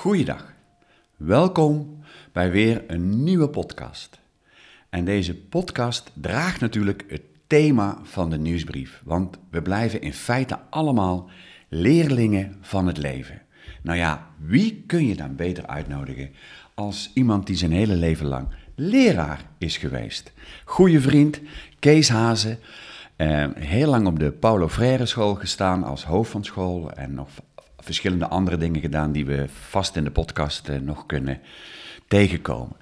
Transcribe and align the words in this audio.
Goeiedag. 0.00 0.54
Welkom 1.16 1.98
bij 2.32 2.50
weer 2.50 2.84
een 2.86 3.24
nieuwe 3.24 3.48
podcast. 3.48 4.20
En 4.90 5.04
deze 5.04 5.36
podcast 5.36 6.10
draagt 6.14 6.60
natuurlijk 6.60 7.04
het 7.08 7.22
thema 7.46 7.98
van 8.02 8.30
de 8.30 8.38
nieuwsbrief, 8.38 9.02
want 9.04 9.38
we 9.50 9.62
blijven 9.62 10.00
in 10.00 10.12
feite 10.12 10.58
allemaal 10.70 11.30
leerlingen 11.68 12.56
van 12.60 12.86
het 12.86 12.98
leven. 12.98 13.42
Nou 13.82 13.98
ja, 13.98 14.26
wie 14.38 14.84
kun 14.86 15.06
je 15.06 15.14
dan 15.14 15.36
beter 15.36 15.66
uitnodigen 15.66 16.30
als 16.74 17.10
iemand 17.14 17.46
die 17.46 17.56
zijn 17.56 17.72
hele 17.72 17.96
leven 17.96 18.26
lang 18.26 18.48
leraar 18.74 19.44
is 19.58 19.76
geweest? 19.76 20.32
Goeie 20.64 21.00
vriend, 21.00 21.40
Kees 21.78 22.08
Hazen, 22.08 22.58
eh, 23.16 23.46
heel 23.54 23.90
lang 23.90 24.06
op 24.06 24.18
de 24.18 24.32
Paulo 24.32 24.68
Freire 24.68 25.06
school 25.06 25.34
gestaan 25.34 25.84
als 25.84 26.04
hoofd 26.04 26.30
van 26.30 26.44
school 26.44 26.92
en 26.92 27.14
nog 27.14 27.28
verschillende 27.80 28.26
andere 28.28 28.56
dingen 28.56 28.80
gedaan 28.80 29.12
die 29.12 29.26
we 29.26 29.48
vast 29.48 29.96
in 29.96 30.04
de 30.04 30.10
podcast 30.10 30.68
eh, 30.68 30.80
nog 30.80 31.06
kunnen 31.06 31.40
tegenkomen. 32.08 32.76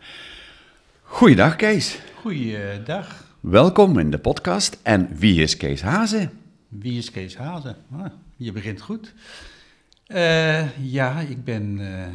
Goeiedag 1.02 1.56
Kees. 1.56 1.98
Goeiedag. 2.14 3.26
Welkom 3.40 3.98
in 3.98 4.10
de 4.10 4.18
podcast. 4.18 4.78
En 4.82 5.16
wie 5.16 5.42
is 5.42 5.56
Kees 5.56 5.82
Hazen? 5.82 6.30
Wie 6.68 6.98
is 6.98 7.10
Kees 7.10 7.36
Hazen? 7.36 7.76
Ah, 7.92 8.06
je 8.36 8.52
begint 8.52 8.80
goed. 8.80 9.14
Eh, 10.06 10.78
ja, 10.78 11.20
ik 11.20 11.44
ben. 11.44 11.78
eh, 11.80 12.12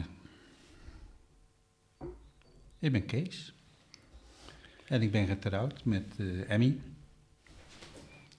ik 2.79 2.91
ben 2.91 3.05
Kees. 3.05 3.53
En 4.87 5.01
ik 5.01 5.11
ben 5.11 5.27
getrouwd 5.27 5.85
met 5.85 6.05
Emmy. 6.47 6.77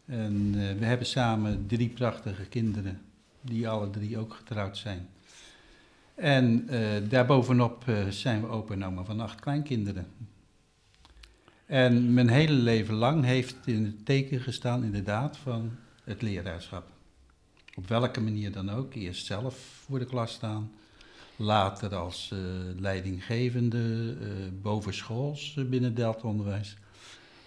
En 0.06 0.52
we 0.78 0.84
hebben 0.84 1.06
samen 1.06 1.66
drie 1.66 1.88
prachtige 1.88 2.44
kinderen, 2.44 3.00
die 3.44 3.68
alle 3.68 3.90
drie 3.90 4.18
ook 4.18 4.34
getrouwd 4.34 4.76
zijn. 4.76 5.08
En 6.14 6.68
eh, 6.68 7.08
daarbovenop 7.08 7.88
eh, 7.88 8.08
zijn 8.08 8.40
we 8.40 8.46
opa 8.46 9.04
van 9.04 9.20
acht 9.20 9.40
kleinkinderen. 9.40 10.06
En 11.66 12.14
mijn 12.14 12.28
hele 12.28 12.52
leven 12.52 12.94
lang 12.94 13.24
heeft 13.24 13.56
in 13.64 13.84
het 13.84 14.06
teken 14.06 14.40
gestaan, 14.40 14.84
inderdaad, 14.84 15.36
van 15.36 15.70
het 16.04 16.22
leraarschap. 16.22 16.86
Op 17.74 17.88
welke 17.88 18.20
manier 18.20 18.52
dan 18.52 18.70
ook. 18.70 18.94
Eerst 18.94 19.26
zelf 19.26 19.82
voor 19.84 19.98
de 19.98 20.04
klas 20.04 20.32
staan, 20.32 20.72
later 21.36 21.94
als 21.94 22.30
eh, 22.32 22.38
leidinggevende, 22.76 24.16
bovenschools 24.62 25.58
binnen 25.68 25.94
Delta 25.94 26.28
Onderwijs. 26.28 26.76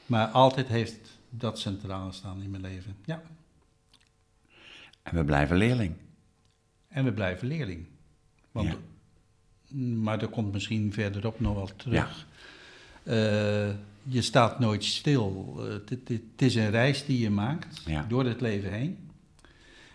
Maar 0.06 0.28
altijd 0.28 0.68
heeft 0.68 1.20
dat 1.30 1.60
centraal 1.60 2.12
staan 2.12 2.42
in 2.42 2.50
mijn 2.50 2.62
leven. 2.62 2.96
Ja, 3.06 3.22
En 5.10 5.16
we 5.16 5.24
blijven 5.26 5.58
leerling. 5.58 5.94
en 6.88 7.04
we 7.06 7.12
blijven 7.14 7.48
leerling. 7.48 7.86
Want, 8.52 8.78
Maar 10.04 10.22
er 10.22 10.28
komt 10.28 10.52
misschien 10.54 10.94
verderop 10.94 11.40
nog 11.40 11.56
wel 11.56 11.70
terug. 11.76 12.28
Eh, 13.04 13.70
je 14.04 14.22
staat 14.22 14.60
nooit 14.60 14.84
stil. 14.84 15.56
Eh, 15.60 15.64
Het 15.90 15.90
het 16.10 16.42
is 16.42 16.56
een 16.56 16.70
reis 16.70 17.06
die 17.06 17.20
je 17.20 17.30
maakt 17.30 17.82
Ja. 17.86 18.04
door 18.04 18.26
het 18.26 18.42
leven 18.42 18.72
heen. 18.72 18.98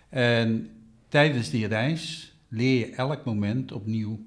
En 0.08 0.70
tijdens 1.08 1.50
die 1.50 1.66
reis 1.66 2.32
leer 2.48 2.78
je 2.78 2.94
elk 2.94 3.24
moment 3.24 3.72
opnieuw, 3.72 4.26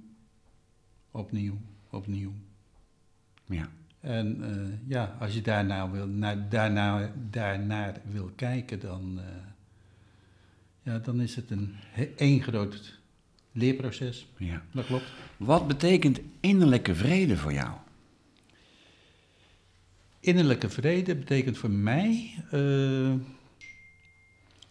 opnieuw, 1.11 1.58
opnieuw. 1.89 2.31
Ja. 3.45 3.70
En 3.99 4.44
eh, 4.44 4.89
ja, 4.89 5.16
als 5.20 5.33
je 5.33 5.42
daarna 5.42 5.89
wil, 5.89 6.08
naar, 6.08 6.49
daarna, 6.49 7.11
daarnaar 7.30 8.02
wil 8.11 8.31
kijken, 8.36 8.80
dan, 8.80 9.20
eh, 9.20 9.25
ja, 10.86 11.00
dan 11.00 11.22
is 11.22 11.36
het 11.36 11.52
een 11.52 11.75
één 12.15 12.42
groot 12.42 12.99
leerproces. 13.52 14.27
ja. 14.37 14.64
Dat 14.71 14.86
klopt. 14.86 15.05
Wat 15.37 15.67
betekent 15.67 16.20
innerlijke 16.39 16.95
vrede 16.95 17.37
voor 17.37 17.54
jou? 17.54 17.71
Innerlijke 20.20 20.70
vrede 20.70 21.15
betekent 21.15 21.58
voor 21.58 21.70
mij 21.70 22.33
eh, 22.52 23.14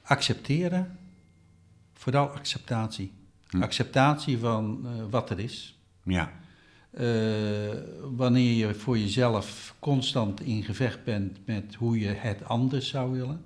accepteren, 0.03 0.99
vooral 1.93 2.28
acceptatie. 2.28 3.12
Hm. 3.49 3.62
Acceptatie 3.62 4.38
van 4.38 4.87
eh, 4.87 4.93
wat 5.11 5.31
er 5.31 5.38
is. 5.38 5.78
Ja. 6.03 6.33
Eh, 6.91 7.06
wanneer 8.17 8.53
je 8.67 8.75
voor 8.75 8.99
jezelf 8.99 9.75
constant 9.78 10.41
in 10.41 10.62
gevecht 10.62 11.05
bent 11.05 11.47
met 11.47 11.75
hoe 11.75 11.99
je 11.99 12.09
het 12.09 12.44
anders 12.44 12.88
zou 12.88 13.12
willen, 13.12 13.44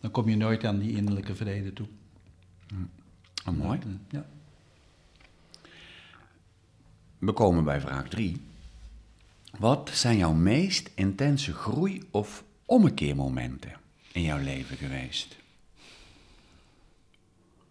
dan 0.00 0.10
kom 0.10 0.28
je 0.28 0.36
nooit 0.36 0.64
aan 0.64 0.78
die 0.78 0.96
innerlijke 0.96 1.34
vrede 1.34 1.72
toe. 1.72 1.86
Oh, 3.46 3.54
mooi. 3.54 3.78
Ja. 4.10 4.26
We 7.18 7.32
komen 7.32 7.64
bij 7.64 7.80
vraag 7.80 8.08
3. 8.08 8.40
Wat 9.58 9.90
zijn 9.92 10.16
jouw 10.16 10.32
meest 10.32 10.90
intense 10.94 11.52
groei- 11.52 12.02
of 12.10 12.44
ommekeermomenten 12.64 13.72
in 14.12 14.22
jouw 14.22 14.38
leven 14.38 14.76
geweest? 14.76 15.36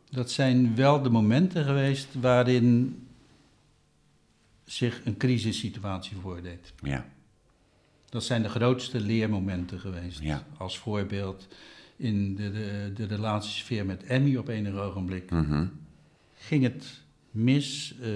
Dat 0.10 0.32
zijn 0.32 0.76
wel 0.76 1.02
de 1.02 1.10
momenten 1.10 1.66
geweest 1.66 2.08
waarin 2.14 3.08
zich 4.66 5.06
een 5.06 5.18
crisissituatie 5.18 6.18
voordeed. 6.18 6.74
Ja. 6.84 7.06
Dat 8.10 8.24
zijn 8.24 8.42
de 8.42 8.50
grootste 8.50 9.00
leermomenten 9.00 9.80
geweest. 9.80 10.20
Ja. 10.20 10.44
Als 10.58 10.78
voorbeeld 10.78 11.48
in 12.00 12.36
de, 12.36 12.52
de, 12.52 12.92
de 12.96 13.06
relatiesfeer 13.06 13.86
met 13.86 14.04
Emmy 14.04 14.36
op 14.36 14.48
enig 14.48 14.74
ogenblik. 14.74 15.32
Mhm. 15.32 15.66
ging 16.36 16.64
het 16.64 17.02
mis. 17.32 17.96
eh, 18.02 18.10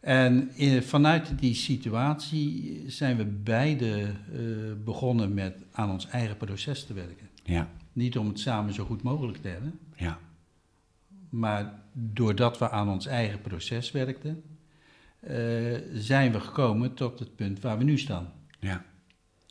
en 0.00 0.50
in- 0.54 0.82
vanuit 0.82 1.38
die 1.38 1.54
situatie 1.54 2.82
zijn 2.86 3.16
we 3.16 3.24
beide 3.24 4.02
eh, 4.32 4.40
begonnen 4.84 5.34
met 5.34 5.62
aan 5.72 5.90
ons 5.90 6.06
eigen 6.06 6.36
proces 6.36 6.84
te 6.84 6.92
werken. 6.94 7.28
Ja. 7.44 7.70
Niet 7.92 8.18
om 8.18 8.28
het 8.28 8.38
samen 8.40 8.74
zo 8.74 8.84
goed 8.84 9.02
mogelijk 9.02 9.38
te 9.38 9.48
hebben, 9.48 9.78
Ja. 9.96 10.18
maar 11.30 11.74
doordat 11.92 12.58
we 12.58 12.70
aan 12.70 12.88
ons 12.88 13.06
eigen 13.06 13.40
proces 13.40 13.90
werkten, 13.92 14.42
eh, 15.20 15.36
zijn 15.94 16.32
we 16.32 16.40
gekomen 16.40 16.94
tot 16.94 17.18
het 17.18 17.36
punt 17.36 17.60
waar 17.60 17.78
we 17.78 17.84
nu 17.84 17.98
staan. 17.98 18.32
Ja. 18.60 18.84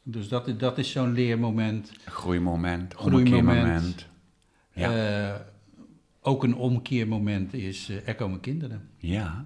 Dus 0.07 0.27
dat, 0.27 0.47
is- 0.47 0.57
dat 0.57 0.77
is 0.77 0.91
zo'n 0.91 1.11
leermoment. 1.13 1.91
Groeimoment, 2.05 2.93
Groeimoment. 2.93 4.05
Ja. 4.73 5.29
Eh, 5.33 5.39
ook 6.21 6.43
een 6.43 6.55
omkeermoment 6.55 7.53
is, 7.53 7.89
eh, 7.89 8.07
er 8.07 8.15
komen 8.15 8.39
kinderen. 8.39 8.89
Ja. 8.97 9.45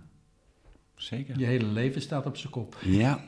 Zeker. 0.96 1.40
Je 1.40 1.46
hele 1.46 1.66
leven 1.66 2.02
staat 2.02 2.26
op 2.26 2.38
zijn 2.38 2.52
kop. 2.52 2.78
Ja. 2.84 3.20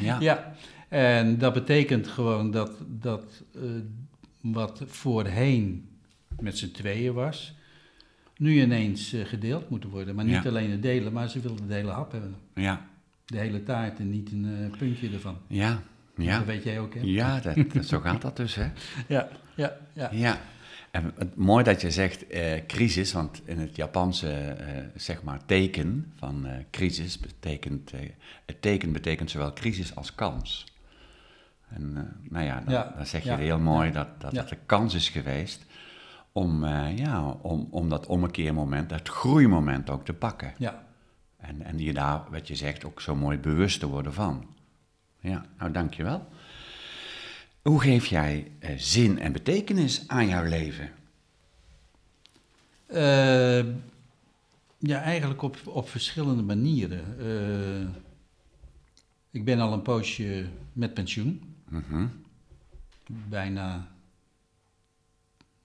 Ja. 0.00 0.20
Ja, 0.20 0.54
en 0.88 1.38
dat 1.38 1.52
betekent 1.52 2.06
gewoon 2.08 2.50
dat, 2.50 2.76
dat 2.88 3.42
eh, 3.54 3.60
wat 4.40 4.82
voorheen 4.86 5.88
met 6.40 6.58
z'n 6.58 6.70
tweeën 6.70 7.12
was, 7.14 7.54
nu 8.36 8.60
ineens 8.62 9.16
gedeeld 9.24 9.68
moet 9.70 9.84
worden. 9.84 10.14
Maar 10.14 10.24
niet 10.24 10.42
Ja. 10.42 10.48
alleen 10.48 10.70
het 10.70 10.82
delen, 10.82 11.12
maar 11.12 11.28
ze 11.28 11.40
wilden 11.40 11.66
de 11.68 11.74
hele 11.74 11.90
hap 11.90 12.12
hebben. 12.12 12.34
Ja. 12.54 12.86
De 13.24 13.38
hele 13.38 13.62
taart 13.62 13.98
en 13.98 14.10
niet 14.10 14.32
een 14.32 14.74
puntje 14.78 15.10
ervan. 15.10 15.36
Ja. 15.46 15.82
Ja. 16.16 16.36
Dat 16.36 16.46
weet 16.46 16.62
jij 16.62 16.80
ook, 16.80 16.94
hè? 16.94 17.00
Ja, 17.02 17.40
dat, 17.40 17.84
zo 17.86 18.00
gaat 18.00 18.22
dat 18.22 18.36
dus, 18.36 18.54
hè? 18.54 18.70
Ja, 19.14 19.28
ja, 19.54 19.76
ja. 19.92 20.08
Ja. 20.12 20.40
En 20.90 21.12
het, 21.18 21.36
mooi 21.36 21.64
dat 21.64 21.80
je 21.80 21.90
zegt 21.90 22.26
eh, 22.26 22.66
crisis, 22.66 23.12
want 23.12 23.42
in 23.44 23.58
het 23.58 23.76
Japanse 23.76 24.32
eh, 24.32 24.82
zeg 24.94 25.22
maar 25.22 25.44
teken 25.46 26.12
van 26.16 26.46
eh, 26.46 26.56
crisis 26.70 27.18
betekent, 27.18 27.92
eh, 27.92 28.00
het 28.46 28.62
teken 28.62 28.92
betekent 28.92 29.30
zowel 29.30 29.52
crisis 29.52 29.94
als 29.94 30.14
kans. 30.14 30.72
En 31.68 31.92
eh, 31.96 32.30
nou 32.32 32.44
ja, 32.44 32.60
dan, 32.60 32.74
Ja, 32.74 32.92
dan 32.96 33.06
zeg 33.06 33.22
je 33.22 33.30
ja, 33.30 33.36
heel 33.36 33.58
mooi 33.58 33.92
dat, 33.92 34.08
dat 34.18 34.32
ja. 34.32 34.40
het 34.40 34.50
een 34.50 34.66
kans 34.66 34.94
is 34.94 35.08
geweest 35.08 35.64
om, 36.32 36.64
eh, 36.64 36.96
ja, 36.98 37.28
om, 37.30 37.68
om 37.70 37.88
dat 37.88 38.06
ommekeermoment, 38.06 38.88
dat 38.88 39.08
groeimoment 39.08 39.90
ook 39.90 40.04
te 40.04 40.12
pakken. 40.12 40.54
ja. 40.58 40.82
En, 41.36 41.62
en 41.62 41.78
je 41.78 41.92
daar, 41.92 42.22
wat 42.30 42.48
je 42.48 42.54
zegt, 42.54 42.84
ook 42.84 43.00
zo 43.00 43.16
mooi 43.16 43.38
bewust 43.38 43.80
te 43.80 43.86
worden 43.86 44.12
van. 44.12 44.53
Ja, 45.24 45.44
nou 45.58 45.72
dankjewel. 45.72 46.26
Hoe 47.62 47.80
geef 47.80 48.06
jij 48.06 48.52
eh, 48.58 48.78
zin 48.78 49.18
en 49.18 49.32
betekenis 49.32 50.08
aan 50.08 50.28
jouw 50.28 50.44
leven? 50.44 50.90
Eh, 52.86 53.64
ja, 54.78 55.02
eigenlijk 55.02 55.42
op, 55.42 55.56
op 55.64 55.88
verschillende 55.88 56.42
manieren. 56.42 57.18
Eh, 57.18 58.00
ik 59.30 59.44
ben 59.44 59.60
al 59.60 59.72
een 59.72 59.82
poosje 59.82 60.46
met 60.72 60.94
pensioen. 60.94 61.54
Mhm. 61.68 62.06
bijna 63.06 63.88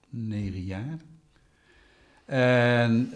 negen 0.08 0.64
jaar. 0.64 0.98
En 2.24 3.12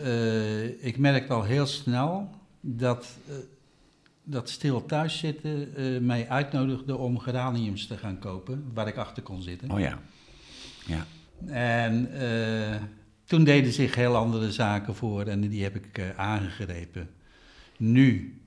ik 0.81 0.99
merkte 0.99 1.33
al 1.33 1.43
heel 1.43 1.67
snel 1.67 2.31
dat, 2.61 3.17
dat 4.25 4.51
stil 4.51 4.87
thuiszitten 4.87 5.77
eh 5.77 6.01
mij 6.01 6.29
uitnodigde 6.29 6.97
om 6.97 7.19
geraniums 7.19 7.87
te 7.87 7.97
gaan 7.97 8.19
kopen, 8.19 8.71
waar 8.75 8.89
ik 8.89 8.97
achter 8.97 9.23
kon 9.23 9.43
zitten. 9.43 9.71
Oh 9.71 9.81
ja. 9.81 9.99
Ja. 10.87 11.07
En 11.47 12.13
eh, 12.13 12.83
toen 13.25 13.45
deden 13.45 13.73
zich 13.73 13.95
heel 13.95 14.17
andere 14.17 14.53
zaken 14.53 14.95
voor 14.95 15.27
en 15.27 15.41
die 15.41 15.63
heb 15.63 15.75
ik 15.75 15.99
uh, 15.99 16.19
aangegrepen. 16.19 17.11
Nu 17.77 18.39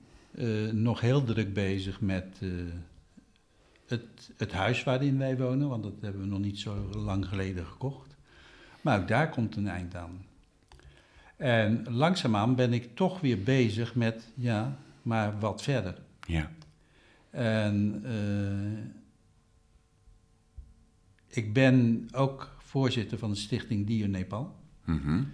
nog 0.72 1.00
heel 1.00 1.24
druk 1.24 1.54
bezig 1.54 2.00
met 2.00 2.40
het, 3.88 4.30
het 4.36 4.52
huis 4.52 4.84
waarin 4.84 5.18
wij 5.18 5.36
wonen, 5.36 5.68
want 5.68 5.82
dat 5.82 5.92
hebben 6.00 6.20
we 6.20 6.26
nog 6.26 6.38
niet 6.38 6.58
zo 6.58 6.90
lang 6.94 7.26
geleden 7.26 7.66
gekocht. 7.66 8.16
Maar 8.80 9.00
ook 9.00 9.08
daar 9.08 9.30
komt 9.30 9.56
een 9.56 9.68
eind 9.68 9.94
aan. 9.94 10.24
En 11.36 11.86
langzaamaan 11.90 12.54
ben 12.54 12.72
ik 12.72 12.96
toch 12.96 13.20
weer 13.20 13.42
bezig 13.42 13.94
met, 13.94 14.28
ja, 14.34 14.78
maar 15.02 15.38
wat 15.38 15.62
verder. 15.62 15.98
Ja. 16.26 16.50
En 17.30 18.02
uh, 18.06 18.84
ik 21.26 21.52
ben 21.52 22.08
ook 22.12 22.56
voorzitter 22.58 23.18
van 23.18 23.30
de 23.30 23.36
stichting 23.36 23.86
Dio 23.86 24.06
Nepal. 24.06 24.56
Mm 24.84 25.00
-hmm. 25.04 25.32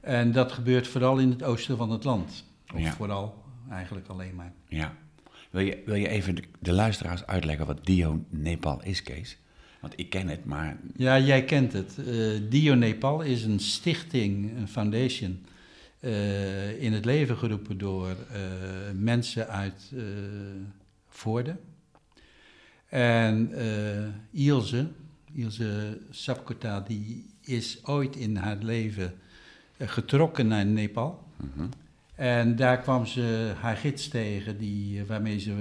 En 0.00 0.32
dat 0.32 0.52
gebeurt 0.52 0.88
vooral 0.88 1.18
in 1.18 1.30
het 1.30 1.42
oosten 1.42 1.76
van 1.76 1.90
het 1.90 2.04
land. 2.04 2.44
Of 2.74 2.80
Ja. 2.80 2.92
vooral, 2.92 3.44
eigenlijk 3.70 4.08
alleen 4.08 4.34
maar. 4.34 4.52
Ja. 4.68 4.94
Wil 5.50 5.62
je, 5.62 5.82
wil 5.86 5.94
je 5.94 6.08
even 6.08 6.34
de, 6.34 6.42
de 6.58 6.72
luisteraars 6.72 7.26
uitleggen 7.26 7.66
wat 7.66 7.86
Dio 7.86 8.24
Nepal 8.28 8.82
is, 8.82 9.02
Kees? 9.02 9.38
Want 9.80 9.92
ik 9.96 10.10
ken 10.10 10.28
het, 10.28 10.44
maar 10.44 10.76
Ja, 10.96 11.18
jij 11.18 11.44
kent 11.44 11.72
het. 11.72 11.98
Eh 11.98 12.40
Dio 12.48 12.74
Nepal 12.74 13.20
is 13.22 13.44
een 13.44 13.60
stichting, 13.60 14.56
een 14.56 14.68
foundation, 14.68 15.44
eh, 16.00 16.82
in 16.82 16.92
het 16.92 17.04
leven 17.04 17.36
geroepen 17.36 17.78
door 17.78 18.08
eh, 18.08 18.40
mensen 18.94 19.48
uit 19.48 19.92
eh 19.96 20.02
Voorde. 21.08 21.56
En 22.88 23.52
Ilse, 24.30 24.88
Ilse 25.34 25.98
Sapkota, 26.10 26.80
die 26.80 27.26
is 27.40 27.86
ooit 27.86 28.16
in 28.16 28.36
haar 28.36 28.56
leven 28.56 29.14
getrokken 29.78 30.46
naar 30.46 30.66
Nepal. 30.66 31.26
mhm. 31.36 31.66
En 32.14 32.56
daar 32.56 32.80
kwam 32.80 33.06
ze 33.06 33.52
haar 33.60 33.76
gids 33.76 34.08
tegen, 34.08 34.58
die, 34.58 35.04
waarmee 35.04 35.38
ze 35.38 35.54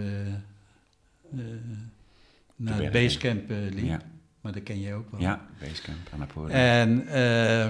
naar 2.60 2.82
het 2.82 2.92
basecamp 2.92 3.52
eh, 3.52 3.58
liep. 3.58 3.86
ja, 3.86 4.02
Maar 4.42 4.52
dat 4.52 4.64
ken 4.64 4.80
je 4.80 4.94
ook 4.94 5.12
wel. 5.12 5.20
ja, 5.22 5.46
Basecamp 5.60 5.98
Apollo. 6.20 6.48
En 6.48 7.08
eh, 7.08 7.68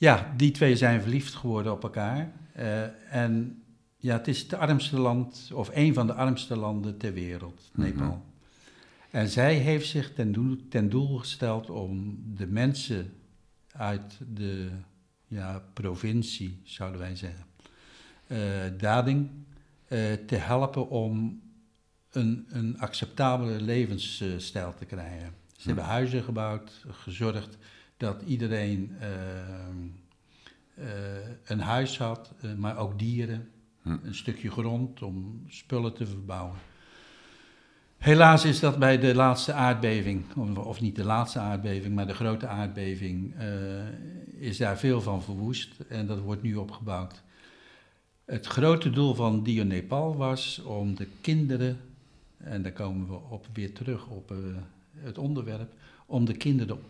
ja, 0.00 0.32
die 0.36 0.50
twee 0.50 0.76
zijn 0.76 1.00
verliefd 1.00 1.34
geworden 1.34 1.72
op 1.72 1.82
elkaar. 1.82 2.32
Eh, 2.52 3.14
en 3.14 3.62
ja, 3.96 4.16
het 4.16 4.28
is 4.28 4.42
het 4.42 4.54
armste 4.54 4.98
land, 5.00 5.50
of 5.54 5.70
een 5.72 5.94
van 5.94 6.06
de 6.06 6.12
armste 6.12 6.56
landen 6.56 6.98
ter 6.98 7.12
wereld, 7.12 7.70
Mhm. 7.72 7.86
Nepal. 7.86 8.24
En 9.10 9.28
zij 9.28 9.54
heeft 9.54 9.88
zich 9.88 10.12
ten 10.12 10.32
doel, 10.32 10.56
ten 10.68 10.88
doel 10.88 11.18
gesteld 11.18 11.70
om 11.70 12.22
de 12.36 12.46
mensen 12.46 13.12
uit 13.72 14.18
de 14.32 14.68
ja, 15.26 15.62
provincie, 15.72 16.60
zouden 16.64 17.00
wij 17.00 17.16
zeggen, 17.16 17.44
eh, 18.26 18.38
Dading, 18.78 19.30
eh, 19.88 20.12
te 20.12 20.36
helpen 20.36 20.88
om 20.88 21.40
een, 22.10 22.46
een 22.48 22.78
acceptabele 22.78 23.60
levensstijl 23.60 24.74
te 24.74 24.84
krijgen. 24.84 25.32
Ze 25.56 25.66
hebben 25.66 25.84
huizen 25.84 26.22
gebouwd, 26.22 26.84
gezorgd 26.88 27.58
dat 28.00 28.22
iedereen 28.22 28.96
eh, 29.00 29.08
eh, 30.74 31.28
een 31.44 31.60
huis 31.60 31.98
had, 31.98 32.32
eh, 32.40 32.54
maar 32.54 32.78
ook 32.78 32.98
dieren, 32.98 33.48
Hm. 33.82 33.96
een 34.02 34.14
stukje 34.14 34.50
grond 34.50 35.02
om 35.02 35.44
spullen 35.48 35.94
te 35.94 36.06
verbouwen. 36.06 36.56
Helaas 37.96 38.44
is 38.44 38.60
dat 38.60 38.78
bij 38.78 38.98
de 38.98 39.14
laatste 39.14 39.52
aardbeving, 39.52 40.34
of, 40.56 40.80
niet 40.80 40.96
de 40.96 41.04
laatste 41.04 41.38
aardbeving, 41.38 41.94
maar 41.94 42.06
de 42.06 42.14
grote 42.14 42.46
aardbeving, 42.46 43.34
is 44.38 44.56
daar 44.56 44.78
veel 44.78 45.00
van 45.00 45.22
verwoest 45.22 45.80
en 45.88 46.06
dat 46.06 46.18
wordt 46.18 46.42
nu 46.42 46.54
opgebouwd. 46.54 47.22
Het 48.24 48.46
grote 48.46 48.90
doel 48.90 49.14
van 49.14 49.42
Dio 49.42 49.64
Nepal 49.64 50.16
was 50.16 50.62
om 50.62 50.94
de 50.94 51.06
kinderen, 51.20 51.80
en 52.36 52.62
daar 52.62 52.72
komen 52.72 53.08
we 53.08 53.18
op, 53.30 53.46
weer 53.52 53.72
terug 53.72 54.06
op 54.06 54.32
het 54.96 55.18
onderwerp, 55.18 55.72
om 56.06 56.24
de 56.24 56.36
kinderen 56.36 56.80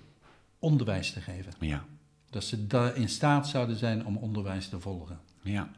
onderwijs 0.60 1.12
te 1.12 1.20
geven. 1.20 1.52
Ja, 1.60 1.84
Dat 2.30 2.44
ze 2.44 2.66
da- 2.66 2.92
in 2.92 3.08
staat 3.08 3.48
zouden 3.48 3.76
zijn 3.76 4.06
om 4.06 4.16
onderwijs 4.16 4.68
te 4.68 4.80
volgen. 4.80 5.18
ja, 5.42 5.68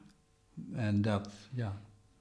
En 0.74 1.02
dat, 1.02 1.30
ja. 1.54 1.76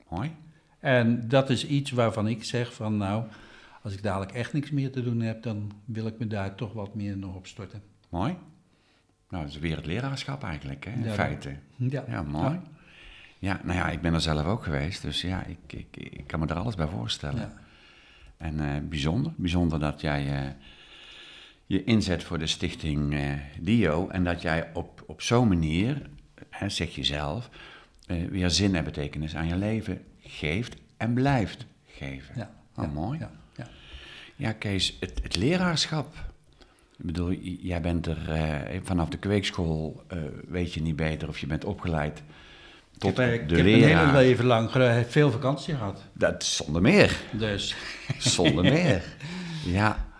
mooi. 0.09 0.31
En 0.79 1.27
dat 1.27 1.49
is 1.49 1.65
iets 1.67 1.91
waarvan 1.91 2.27
ik 2.27 2.43
zeg 2.43 2.73
van 2.73 2.97
nou, 2.97 3.25
als 3.81 3.93
ik 3.93 4.03
dadelijk 4.03 4.31
echt 4.31 4.53
niks 4.53 4.71
meer 4.71 4.91
te 4.91 5.03
doen 5.03 5.21
heb, 5.21 5.43
dan 5.43 5.71
wil 5.85 6.07
ik 6.07 6.19
me 6.19 6.27
daar 6.27 6.55
toch 6.55 6.73
wat 6.73 6.95
meer 6.95 7.17
nog 7.17 7.35
op 7.35 7.47
storten. 7.47 7.81
Mooi. 8.09 8.35
Nou, 9.29 9.43
dat 9.43 9.51
is 9.53 9.59
weer 9.59 9.75
het 9.75 9.85
leraarschap 9.85 10.43
eigenlijk, 10.43 10.85
hè, 10.85 10.91
in 10.91 11.03
Ja, 11.03 11.13
feite. 11.13 11.55
Ja, 11.75 12.03
Ja, 12.07 12.21
mooi. 12.21 12.59
Ja, 13.39 13.59
nou 13.63 13.77
ja, 13.77 13.89
ik 13.89 14.01
ben 14.01 14.13
er 14.13 14.21
zelf 14.21 14.45
ook 14.45 14.63
geweest, 14.63 15.01
dus 15.01 15.21
ja, 15.21 15.43
ik, 15.43 15.57
ik, 15.73 15.97
ik 15.97 16.27
kan 16.27 16.39
me 16.39 16.47
er 16.47 16.55
alles 16.55 16.75
bij 16.75 16.87
voorstellen. 16.87 17.39
Ja. 17.39 17.53
En 18.37 18.59
eh, 18.59 18.81
bijzonder, 18.89 19.31
bijzonder 19.35 19.79
dat 19.79 20.01
jij 20.01 20.43
eh, 20.45 20.51
je 21.71 21.83
inzet 21.83 22.23
voor 22.23 22.39
de 22.39 22.47
stichting 22.47 23.13
eh, 23.13 23.33
Dio 23.59 24.07
en 24.07 24.23
dat 24.23 24.41
jij 24.41 24.69
op, 24.73 25.03
op 25.07 25.21
zo'n 25.21 25.47
manier, 25.47 26.09
hè, 26.49 26.69
zeg 26.69 26.95
je 26.95 27.03
zelf, 27.03 27.49
eh, 28.05 28.17
weer 28.29 28.49
zin 28.49 28.75
en 28.75 28.83
betekenis 28.83 29.35
aan 29.35 29.47
je 29.47 29.55
leven 29.55 30.01
geeft 30.19 30.75
en 30.97 31.13
blijft 31.13 31.65
geven. 31.87 32.33
Ja, 32.35 32.51
Oh, 32.75 32.83
ja, 32.83 32.91
mooi. 32.91 33.19
Ja, 33.19 33.31
ja. 33.55 33.67
Ja, 34.35 34.51
Kees, 34.51 34.97
het, 34.99 35.19
het 35.23 35.35
leraarschap. 35.35 36.15
Ik 36.97 37.05
bedoel, 37.05 37.31
jij 37.41 37.81
bent 37.81 38.05
er 38.05 38.29
eh, 38.31 38.79
vanaf 38.83 39.09
de 39.09 39.17
kweekschool, 39.17 40.03
eh, 40.07 40.17
weet 40.47 40.73
je 40.73 40.81
niet 40.81 40.95
beter 40.95 41.27
of 41.27 41.39
je 41.39 41.47
bent 41.47 41.65
opgeleid 41.65 42.21
tot 42.97 43.11
ik 43.11 43.17
heb, 43.17 43.33
ik 43.33 43.57
heb 43.57 43.65
een 43.65 43.65
hele 43.65 44.11
leven 44.11 44.45
lang 44.45 44.71
veel 45.07 45.31
vakantie 45.31 45.75
gehad. 45.75 46.01
Dat 46.13 46.43
zonder 46.43 46.81
meer, 46.81 47.17
Dus. 47.31 47.75
zonder 48.17 48.63
meer. 48.73 49.03
Ja, 49.65 50.10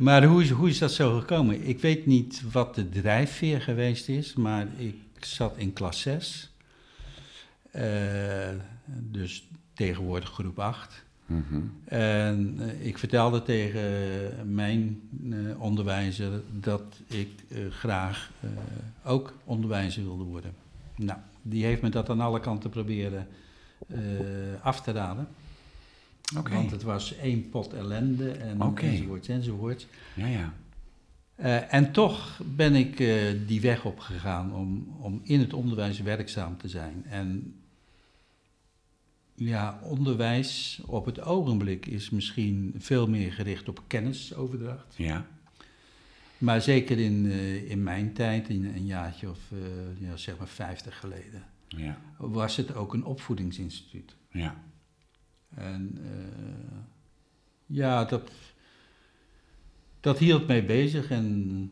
Maar 0.00 0.24
hoe 0.24 0.42
is, 0.42 0.50
hoe 0.50 0.68
is 0.68 0.78
dat 0.78 0.92
zo 0.92 1.18
gekomen? 1.18 1.66
Ik 1.66 1.80
weet 1.80 2.06
niet 2.06 2.42
wat 2.52 2.74
de 2.74 2.88
drijfveer 2.88 3.60
geweest 3.60 4.08
is, 4.08 4.34
maar 4.34 4.66
ik 4.76 4.96
zat 5.18 5.56
in 5.56 5.72
klas 5.72 6.00
6. 6.00 6.50
Eh, 7.70 7.82
dus 8.86 9.48
tegenwoordig 9.74 10.28
groep 10.28 10.58
8. 10.58 11.04
mhm, 11.26 11.60
En 11.84 12.56
eh, 12.58 12.86
ik 12.86 12.98
vertelde 12.98 13.42
tegen 13.42 14.54
mijn 14.54 15.00
eh, 15.30 15.62
onderwijzer 15.62 16.42
dat 16.60 17.00
ik 17.06 17.28
graag 17.70 18.30
ook 19.04 19.34
onderwijzer 19.44 20.02
wilde 20.02 20.24
worden. 20.24 20.54
Nou, 20.96 21.18
die 21.42 21.64
heeft 21.64 21.82
me 21.82 21.88
dat 21.88 22.10
aan 22.10 22.20
alle 22.20 22.40
kanten 22.40 22.70
proberen 22.70 23.26
af 24.62 24.80
te 24.80 24.92
raden. 24.92 25.28
Want 26.32 26.70
het 26.70 26.82
was 26.82 27.16
één 27.16 27.48
pot 27.48 27.72
ellende 27.72 28.30
en 28.30 28.62
Oké. 28.62 28.86
enzovoorts 28.86 29.28
enzovoorts. 29.28 29.86
Ja, 30.14 30.26
ja. 30.26 30.52
Eh, 31.34 31.74
en 31.74 31.92
toch 31.92 32.40
ben 32.44 32.74
ik 32.74 33.00
eh, 33.00 33.22
die 33.46 33.60
weg 33.60 33.84
opgegaan 33.84 34.54
om, 34.54 34.96
om 34.98 35.20
in 35.24 35.40
het 35.40 35.52
onderwijs 35.52 36.00
werkzaam 36.00 36.56
te 36.56 36.68
zijn. 36.68 37.04
En 37.08 37.54
ja, 39.34 39.80
onderwijs 39.82 40.80
op 40.86 41.04
het 41.06 41.20
ogenblik 41.20 41.86
is 41.86 42.10
misschien 42.10 42.74
veel 42.78 43.06
meer 43.08 43.32
gericht 43.32 43.68
op 43.68 43.82
kennisoverdracht. 43.86 44.94
Ja, 44.96 45.26
Maar 46.38 46.60
zeker 46.60 46.98
in, 46.98 47.30
eh, 47.30 47.70
in 47.70 47.82
mijn 47.82 48.12
tijd, 48.12 48.48
in 48.48 48.64
een 48.64 48.86
jaartje 48.86 49.30
of 49.30 49.38
ja, 49.98 50.16
zeg 50.16 50.38
maar 50.38 50.48
50 50.48 50.98
geleden, 50.98 51.44
ja, 51.68 51.98
was 52.16 52.56
het 52.56 52.74
ook 52.74 52.94
een 52.94 53.04
opvoedingsinstituut. 53.04 54.14
ja. 54.30 54.68
En 55.54 55.98
eh, 56.04 56.78
ja, 57.66 58.04
dat, 58.04 58.30
dat 60.00 60.18
hield 60.18 60.46
mij 60.46 60.64
bezig. 60.66 61.10
En 61.10 61.70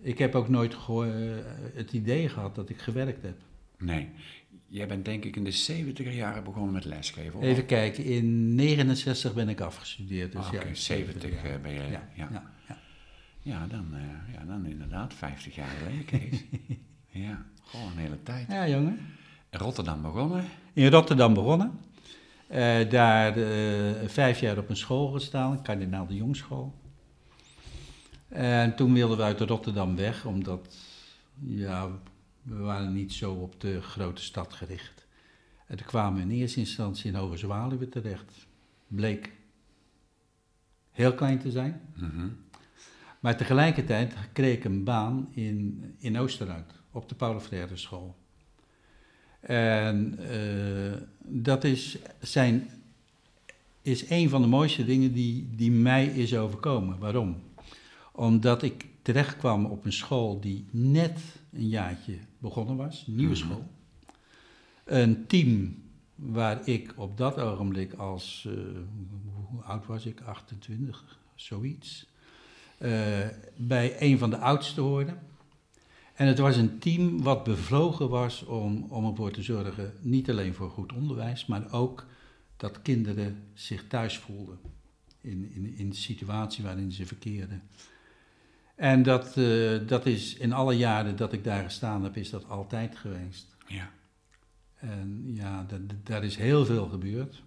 ik 0.00 0.18
heb 0.18 0.34
ook 0.34 0.48
nooit 0.48 0.74
eh, 0.74 1.06
het 1.74 1.92
idee 1.92 2.28
gehad 2.28 2.54
dat 2.54 2.68
ik 2.68 2.78
gewerkt 2.78 3.22
heb. 3.22 3.36
Nee. 3.78 4.08
Jij 4.66 4.86
bent 4.88 5.04
denk 5.04 5.24
ik 5.24 5.36
in 5.36 5.44
de 5.44 5.66
70er 5.72 6.14
jaren 6.14 6.44
begonnen 6.44 6.72
met 6.72 6.84
lesgeven. 6.84 7.38
of? 7.38 7.44
Even 7.44 7.66
kijken, 7.66 8.04
in 8.04 8.54
69 8.54 9.34
ben 9.34 9.48
ik 9.48 9.60
afgestudeerd. 9.60 10.32
Dus 10.32 10.50
ja, 10.50 10.58
Oké, 10.58 10.74
70 10.74 11.30
jaar. 11.30 11.44
eh, 11.44 11.60
ben 11.60 11.72
je. 11.72 11.80
Ja, 11.80 11.88
Ja, 11.90 12.10
ja, 12.14 12.52
ja. 12.68 12.78
ja. 13.42 13.66
dan, 13.66 13.86
eh, 13.94 14.34
ja, 14.34 14.44
dan 14.44 14.66
inderdaad 14.66 15.14
50 15.14 15.54
jaar 15.54 15.68
geleden, 15.78 16.04
Kees. 16.04 16.44
ja, 17.26 17.46
gewoon 17.64 17.90
een 17.90 17.98
hele 17.98 18.22
tijd. 18.22 18.48
Ja, 18.48 18.68
jongen. 18.68 18.98
In 19.50 19.58
Rotterdam 19.58 20.02
begonnen. 20.02 20.44
In 20.72 20.88
Rotterdam 20.90 21.34
begonnen. 21.34 21.78
Eh, 22.54 22.90
daar 22.90 23.36
eh, 23.36 24.08
vijf 24.08 24.40
jaar 24.40 24.58
op 24.58 24.68
een 24.68 24.76
school 24.76 25.08
gestaan, 25.08 25.62
Kardinaal 25.62 26.06
de 26.06 26.14
Jongschool. 26.14 26.74
En 28.28 28.76
toen 28.76 28.92
wilden 28.92 29.16
we 29.16 29.22
uit 29.22 29.40
Rotterdam 29.40 29.96
weg, 29.96 30.24
omdat 30.24 30.76
ja, 31.40 31.90
we 32.42 32.56
waren 32.56 32.92
niet 32.92 33.12
zo 33.12 33.32
op 33.32 33.60
de 33.60 33.82
grote 33.82 34.22
stad 34.22 34.52
gericht. 34.52 35.06
En 35.66 35.76
toen 35.76 35.86
kwamen 35.86 36.26
we 36.26 36.32
in 36.32 36.40
eerste 36.40 36.58
instantie 36.58 37.10
in 37.10 37.16
Hoge 37.16 37.36
Zwaluwe 37.36 37.88
terecht. 37.88 38.46
Bleek 38.86 39.32
heel 40.90 41.14
klein 41.14 41.38
te 41.38 41.50
zijn. 41.50 41.80
Mhm. 41.94 42.28
Maar 43.20 43.36
tegelijkertijd 43.36 44.14
kreeg 44.32 44.56
ik 44.56 44.64
een 44.64 44.84
baan 44.84 45.28
in, 45.30 45.84
in 45.98 46.18
Oosterhout, 46.18 46.82
op 46.90 47.08
de 47.08 47.14
Paulo 47.14 47.40
Freire 47.40 47.76
school. 47.76 48.16
En 49.46 50.18
eh, 50.18 51.00
dat 51.20 51.64
is, 51.64 51.98
zijn, 52.20 52.68
is 53.82 54.10
een 54.10 54.28
van 54.28 54.42
de 54.42 54.48
mooiste 54.48 54.84
dingen 54.84 55.12
die, 55.12 55.48
die 55.56 55.70
mij 55.70 56.06
is 56.06 56.34
overkomen. 56.36 56.98
Waarom? 56.98 57.36
Omdat 58.12 58.62
ik 58.62 58.86
terecht 59.02 59.36
kwam 59.36 59.64
op 59.66 59.84
een 59.84 59.92
school 59.92 60.40
die 60.40 60.64
net 60.70 61.18
een 61.52 61.68
jaartje 61.68 62.18
begonnen 62.38 62.76
was, 62.76 63.04
een 63.06 63.14
nieuwe 63.14 63.34
Mhm. 63.36 63.42
school. 63.44 63.66
Een 64.84 65.26
team 65.26 65.82
waar 66.14 66.68
ik 66.68 66.92
op 66.96 67.16
dat 67.16 67.38
ogenblik 67.38 67.92
als, 67.92 68.46
eh, 68.48 68.52
hoe 69.50 69.62
oud 69.62 69.86
was 69.86 70.06
ik, 70.06 70.20
28, 70.20 71.18
zoiets, 71.34 72.06
eh, 72.78 72.90
bij 73.56 73.96
een 74.02 74.18
van 74.18 74.30
de 74.30 74.38
oudsten 74.38 74.82
hoorde. 74.82 75.14
En 76.14 76.26
het 76.26 76.38
was 76.38 76.56
een 76.56 76.78
team 76.78 77.22
wat 77.22 77.44
bevlogen 77.44 78.08
was 78.08 78.44
om, 78.44 78.82
om 78.88 79.04
ervoor 79.06 79.30
te 79.30 79.42
zorgen, 79.42 79.92
niet 80.00 80.30
alleen 80.30 80.54
voor 80.54 80.70
goed 80.70 80.92
onderwijs, 80.92 81.46
maar 81.46 81.72
ook 81.72 82.06
dat 82.56 82.82
kinderen 82.82 83.42
zich 83.54 83.86
thuis 83.88 84.18
voelden 84.18 84.58
in, 85.20 85.50
in, 85.54 85.74
in 85.76 85.90
de 85.90 85.96
situatie 85.96 86.64
waarin 86.64 86.92
ze 86.92 87.06
verkeerden. 87.06 87.62
En 88.74 89.02
dat, 89.02 89.36
eh, 89.36 89.78
dat 89.86 90.06
is 90.06 90.34
in 90.36 90.52
alle 90.52 90.74
jaren 90.76 91.16
dat 91.16 91.32
ik 91.32 91.44
daar 91.44 91.62
gestaan 91.64 92.02
heb, 92.02 92.16
is 92.16 92.30
dat 92.30 92.48
altijd 92.48 92.96
geweest. 92.96 93.46
Ja. 93.66 93.90
En 94.74 95.22
ja, 95.34 95.64
da- 95.68 95.76
da- 95.86 95.94
daar 96.02 96.24
is 96.24 96.36
heel 96.36 96.64
veel 96.64 96.86
gebeurd. 96.86 97.42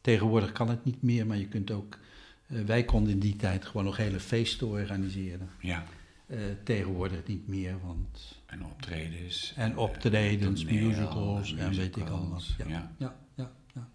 Tegenwoordig 0.00 0.52
kan 0.52 0.68
het 0.68 0.84
niet 0.84 1.02
meer, 1.02 1.26
maar 1.26 1.36
je 1.38 1.48
kunt 1.48 1.70
ook. 1.70 1.98
eh, 2.46 2.60
wij 2.60 2.84
konden 2.84 3.12
in 3.12 3.18
die 3.18 3.36
tijd 3.36 3.64
gewoon 3.64 3.84
nog 3.84 3.96
hele 3.96 4.20
feesten 4.20 4.66
organiseren. 4.66 5.48
Ja. 5.60 5.84
Eh, 6.32 6.38
tegenwoordig 6.64 7.26
niet 7.26 7.48
meer, 7.48 7.74
want. 7.84 8.42
En 8.46 8.64
optredens. 8.64 9.52
En 9.56 9.76
optredens, 9.78 10.64
eh, 10.64 10.68
toneel, 10.68 10.86
musicals 10.88 11.54
en 11.54 11.74
weet 11.74 11.96
ik 11.96 12.08
allemaal. 12.08 12.40
Ja. 12.58 12.64
Ja. 12.68 12.92
Ja, 12.98 13.16
ja, 13.34 13.50
ja. 13.74 13.88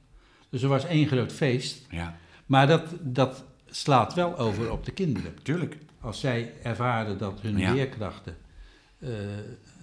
Dus 0.50 0.62
er 0.62 0.70
was 0.70 0.86
één 0.86 1.08
groot 1.08 1.32
feest. 1.34 1.86
Ja, 1.90 2.18
Maar 2.46 2.68
dat, 2.68 2.94
dat 3.02 3.44
slaat 3.66 4.14
wel 4.14 4.38
over 4.38 4.72
op 4.72 4.86
de 4.86 4.92
kinderen. 4.92 5.34
tuurlijk. 5.44 5.78
Als 6.00 6.20
zij 6.20 6.54
ervaren 6.64 7.18
dat 7.18 7.42
hun 7.42 7.58
Ja. 7.58 7.74
leerkrachten 7.74 8.36
eh, 9.00 9.10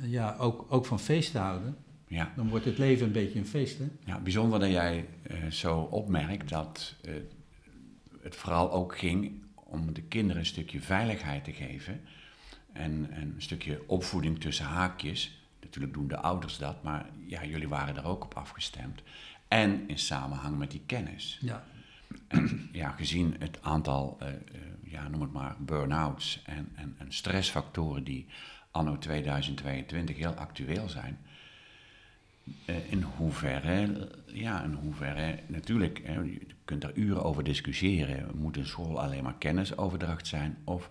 ja, 0.02 0.36
ook, 0.38 0.66
ook 0.68 0.86
van 0.86 1.00
feesten 1.00 1.40
houden, 1.40 1.76
Ja. 2.08 2.32
dan 2.36 2.48
wordt 2.48 2.64
het 2.64 2.78
leven 2.78 3.06
een 3.06 3.12
beetje 3.12 3.38
een 3.38 3.46
feest. 3.46 3.78
Hè? 3.78 3.84
Ja, 4.04 4.18
bijzonder 4.20 4.60
dat 4.60 4.70
jij 4.70 5.08
zo 5.50 5.78
opmerkt 5.80 6.48
dat 6.48 6.94
het 8.22 8.36
vooral 8.36 8.72
ook 8.72 8.98
ging 8.98 9.42
om 9.54 9.92
de 9.92 10.02
kinderen 10.02 10.40
een 10.40 10.46
stukje 10.46 10.80
veiligheid 10.80 11.44
te 11.44 11.52
geven. 11.52 12.00
En, 12.74 13.10
en 13.10 13.32
een 13.34 13.42
stukje 13.42 13.82
opvoeding 13.86 14.40
tussen 14.40 14.64
haakjes. 14.64 15.38
Natuurlijk 15.60 15.94
doen 15.94 16.08
de 16.08 16.16
ouders 16.16 16.58
dat, 16.58 16.82
maar 16.82 17.06
ja, 17.26 17.44
jullie 17.44 17.68
waren 17.68 17.94
daar 17.94 18.04
ook 18.04 18.24
op 18.24 18.34
afgestemd. 18.34 19.02
En 19.48 19.88
in 19.88 19.98
samenhang 19.98 20.58
met 20.58 20.70
die 20.70 20.82
kennis. 20.86 21.38
Ja. 21.40 21.64
Ja, 22.72 22.90
gezien 22.90 23.36
het 23.38 23.58
aantal, 23.62 24.16
eh, 24.20 24.28
eh, 24.28 24.36
ja, 24.84 25.08
noem 25.08 25.20
het 25.20 25.32
maar, 25.32 25.56
burn-outs 25.58 26.42
en, 26.44 26.68
en, 26.74 26.94
en 26.98 27.12
stressfactoren 27.12 28.04
die 28.04 28.26
anno 28.70 28.98
2022 28.98 30.16
heel 30.16 30.32
actueel 30.34 30.88
zijn. 30.88 31.18
Eh, 32.64 32.92
in 32.92 33.02
hoeverre, 33.02 34.08
ja, 34.26 34.62
in 34.62 34.72
hoeverre, 34.72 35.38
natuurlijk, 35.46 36.00
hè, 36.04 36.20
je 36.20 36.46
kunt 36.64 36.80
daar 36.80 36.94
uren 36.94 37.24
over 37.24 37.44
discussiëren. 37.44 38.30
Moet 38.36 38.56
een 38.56 38.66
school 38.66 39.00
alleen 39.00 39.22
maar 39.22 39.38
kennisoverdracht 39.38 40.26
zijn? 40.26 40.56
Of 40.64 40.90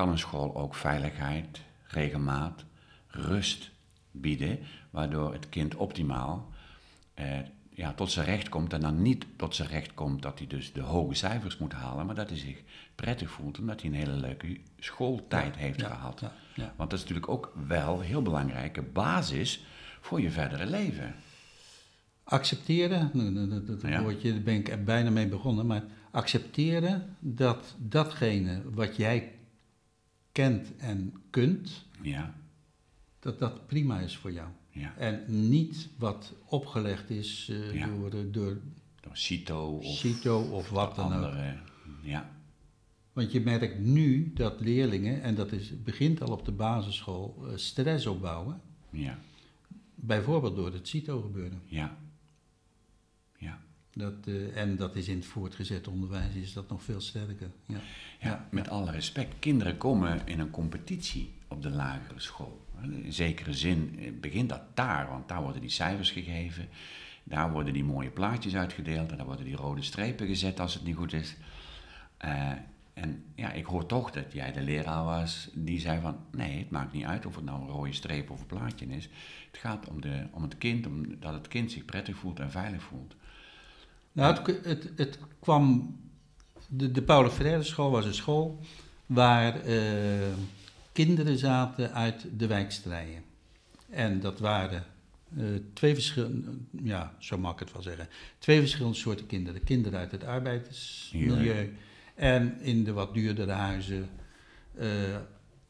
kan 0.00 0.08
een 0.08 0.18
school 0.18 0.56
ook 0.56 0.74
veiligheid, 0.74 1.60
regelmaat, 1.86 2.64
rust 3.06 3.70
bieden, 4.10 4.58
waardoor 4.90 5.32
het 5.32 5.48
kind 5.48 5.74
optimaal 5.74 6.48
eh, 7.14 7.26
ja, 7.70 7.92
tot 7.92 8.10
zijn 8.10 8.26
recht 8.26 8.48
komt 8.48 8.72
en 8.72 8.80
dan 8.80 9.02
niet 9.02 9.26
tot 9.36 9.54
zijn 9.54 9.68
recht 9.68 9.94
komt 9.94 10.22
dat 10.22 10.38
hij 10.38 10.46
dus 10.46 10.72
de 10.72 10.80
hoge 10.80 11.14
cijfers 11.14 11.58
moet 11.58 11.72
halen, 11.72 12.06
maar 12.06 12.14
dat 12.14 12.28
hij 12.28 12.38
zich 12.38 12.62
prettig 12.94 13.30
voelt 13.30 13.58
omdat 13.58 13.80
hij 13.80 13.90
een 13.90 13.96
hele 13.96 14.16
leuke 14.16 14.60
schooltijd 14.78 15.56
heeft 15.56 15.80
ja, 15.80 15.88
gehad. 15.88 16.20
Ja. 16.54 16.72
Want 16.76 16.90
dat 16.90 16.98
is 16.98 17.04
natuurlijk 17.04 17.28
ook 17.32 17.52
wel 17.66 17.98
een 17.98 18.06
heel 18.06 18.22
belangrijke 18.22 18.82
basis 18.82 19.64
voor 20.00 20.20
je 20.20 20.30
verdere 20.30 20.66
leven. 20.66 21.14
Accepteren, 22.24 23.10
dat, 23.34 23.50
dat, 23.50 23.80
dat 23.80 23.90
Ja. 23.90 24.02
woordje, 24.02 24.32
daar 24.32 24.42
ben 24.42 24.54
ik 24.54 24.68
er 24.68 24.84
bijna 24.84 25.10
mee 25.10 25.28
begonnen, 25.28 25.66
maar 25.66 25.82
accepteren 26.10 27.16
dat 27.18 27.74
datgene 27.78 28.62
wat 28.72 28.96
jij 28.96 29.32
kent 30.32 30.76
en 30.76 31.14
kunt, 31.30 31.84
Ja, 32.02 32.34
dat 33.18 33.38
dat 33.38 33.66
prima 33.66 33.98
is 34.00 34.16
voor 34.16 34.32
jou. 34.32 34.48
ja. 34.70 34.94
En 34.96 35.48
niet 35.48 35.88
wat 35.98 36.32
opgelegd 36.44 37.10
is 37.10 37.48
eh, 37.50 37.74
Ja. 37.74 37.86
door, 37.86 38.10
eh, 38.12 38.18
door 38.30 38.58
Door 39.00 39.16
CITO 39.16 39.76
of 39.76 39.96
CITO 39.96 40.40
of 40.42 40.68
wat 40.70 40.96
dan 40.96 41.06
ook. 41.06 41.12
andere. 41.12 41.56
Ja, 42.02 42.30
Want 43.12 43.32
je 43.32 43.40
merkt 43.40 43.78
nu 43.78 44.32
dat 44.34 44.60
leerlingen, 44.60 45.22
en 45.22 45.34
dat 45.34 45.52
is, 45.52 45.82
begint 45.82 46.20
al 46.22 46.32
op 46.32 46.44
de 46.44 46.52
basisschool, 46.52 47.36
eh, 47.46 47.56
stress 47.56 48.06
opbouwen. 48.06 48.60
ja, 48.90 49.18
Bijvoorbeeld 49.94 50.56
door 50.56 50.72
het 50.72 50.88
CITO 50.88 51.20
gebeuren. 51.20 51.60
ja. 51.66 51.96
Dat, 53.94 54.14
eh, 54.26 54.56
en 54.56 54.76
dat 54.76 54.96
is 54.96 55.08
in 55.08 55.16
het 55.16 55.26
voortgezet 55.26 55.88
onderwijs 55.88 56.34
is 56.34 56.52
dat 56.52 56.68
nog 56.68 56.82
veel 56.82 57.00
sterker. 57.00 57.50
Ja. 57.66 57.78
Ja, 58.20 58.48
met 58.50 58.68
alle 58.68 58.90
respect. 58.90 59.38
Kinderen 59.38 59.76
komen 59.76 60.20
in 60.24 60.40
een 60.40 60.50
competitie 60.50 61.32
op 61.48 61.62
de 61.62 61.70
lagere 61.70 62.20
school. 62.20 62.64
In 62.82 63.12
zekere 63.12 63.54
zin 63.54 63.98
eh, 63.98 64.12
begint 64.20 64.48
dat 64.48 64.62
daar, 64.74 65.08
want 65.08 65.28
daar 65.28 65.42
worden 65.42 65.60
die 65.60 65.70
cijfers 65.70 66.10
gegeven. 66.10 66.68
Daar 67.24 67.52
worden 67.52 67.72
die 67.72 67.84
mooie 67.84 68.10
plaatjes 68.10 68.56
uitgedeeld 68.56 69.10
en 69.10 69.16
daar 69.16 69.26
worden 69.26 69.44
die 69.44 69.56
rode 69.56 69.82
strepen 69.82 70.26
gezet 70.26 70.60
als 70.60 70.74
het 70.74 70.84
niet 70.84 70.96
goed 70.96 71.12
is. 71.12 71.36
Eh, 72.16 72.50
en 72.94 73.24
ja, 73.34 73.52
ik 73.52 73.64
hoor 73.64 73.86
toch 73.86 74.10
dat 74.10 74.32
jij 74.32 74.52
de 74.52 74.62
leraar 74.62 75.04
was 75.04 75.50
die 75.54 75.80
zei 75.80 76.00
van... 76.00 76.16
nee, 76.32 76.58
het 76.58 76.70
maakt 76.70 76.92
niet 76.92 77.04
uit 77.04 77.26
of 77.26 77.34
het 77.34 77.44
nou 77.44 77.60
een 77.60 77.68
rode 77.68 77.92
streep 77.92 78.30
of 78.30 78.40
een 78.40 78.46
plaatje 78.46 78.86
is. 78.86 79.08
Het 79.50 79.60
gaat 79.60 79.88
om, 79.88 80.00
de, 80.00 80.26
om 80.30 80.42
het 80.42 80.58
kind, 80.58 80.86
om, 80.86 81.20
dat 81.20 81.32
het 81.32 81.48
kind 81.48 81.72
zich 81.72 81.84
prettig 81.84 82.16
voelt 82.16 82.40
en 82.40 82.50
veilig 82.50 82.82
voelt. 82.82 83.14
Nou, 84.20 84.36
het, 84.44 84.64
het, 84.64 84.88
het 84.96 85.18
kwam. 85.40 85.96
De, 86.68 86.90
de 86.90 87.30
Freire 87.30 87.62
school 87.62 87.90
was 87.90 88.04
een 88.04 88.14
school 88.14 88.60
waar 89.06 89.60
eh, 89.60 89.78
kinderen 90.92 91.38
zaten 91.38 91.92
uit 91.92 92.26
de 92.36 92.46
wijkstrijen. 92.46 93.22
En 93.88 94.20
dat 94.20 94.38
waren 94.38 94.84
eh, 95.36 95.44
twee 95.72 95.94
verschillende, 95.94 96.50
ja, 96.82 97.14
zo 97.18 97.38
mag 97.38 97.52
ik 97.52 97.58
het 97.58 97.72
wel 97.72 97.82
zeggen, 97.82 98.08
twee 98.38 98.60
verschillende 98.60 98.96
soorten 98.96 99.26
kinderen. 99.26 99.64
Kinderen 99.64 99.98
uit 99.98 100.10
het 100.12 100.24
arbeidersmilieu 100.24 101.76
en 102.14 102.60
in 102.60 102.84
de 102.84 102.92
wat 102.92 103.14
duurdere 103.14 103.52
huizen, 103.52 104.08
eh, 104.74 104.88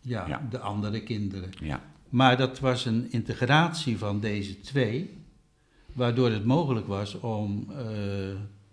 ja, 0.01 0.27
Ja. 0.27 0.47
de 0.51 0.59
andere 0.59 1.03
kinderen. 1.03 1.51
Ja, 1.61 1.83
Maar 2.09 2.37
dat 2.37 2.59
was 2.59 2.85
een 2.85 3.13
integratie 3.13 3.99
van 3.99 4.21
deze 4.21 4.61
twee, 4.61 5.20
waardoor 5.93 6.31
het 6.31 6.45
mogelijk 6.45 6.87
was 6.87 7.15
om 7.21 7.67
eh, 7.71 7.87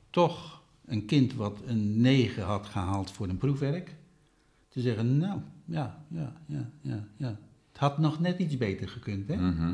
toch 0.09 0.61
een 0.85 1.05
kind 1.05 1.33
wat 1.33 1.57
een 1.65 2.01
9 2.01 2.43
had 2.43 2.65
gehaald 2.65 3.11
voor 3.11 3.27
een 3.29 3.37
proefwerk, 3.37 3.95
te 4.69 4.81
zeggen, 4.81 5.17
nou, 5.17 5.39
ja, 5.65 6.03
ja, 6.07 6.33
ja, 6.45 6.69
ja, 6.81 7.07
ja. 7.17 7.39
Het 7.71 7.77
had 7.77 7.97
nog 7.97 8.19
net 8.19 8.39
iets 8.39 8.57
beter 8.57 8.89
gekund, 8.89 9.27
hè? 9.27 9.35
mhm, 9.35 9.73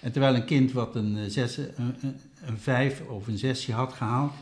En 0.00 0.12
terwijl 0.12 0.34
een 0.34 0.44
kind 0.44 0.72
wat 0.72 0.94
een, 0.96 1.16
eh, 1.16 1.24
zes, 1.28 1.56
een, 1.56 1.94
een, 2.00 2.16
een 2.44 2.58
vijf 2.58 3.00
of 3.08 3.26
een 3.26 3.38
zesje 3.38 3.72
had 3.72 3.92
gehaald, 3.92 4.32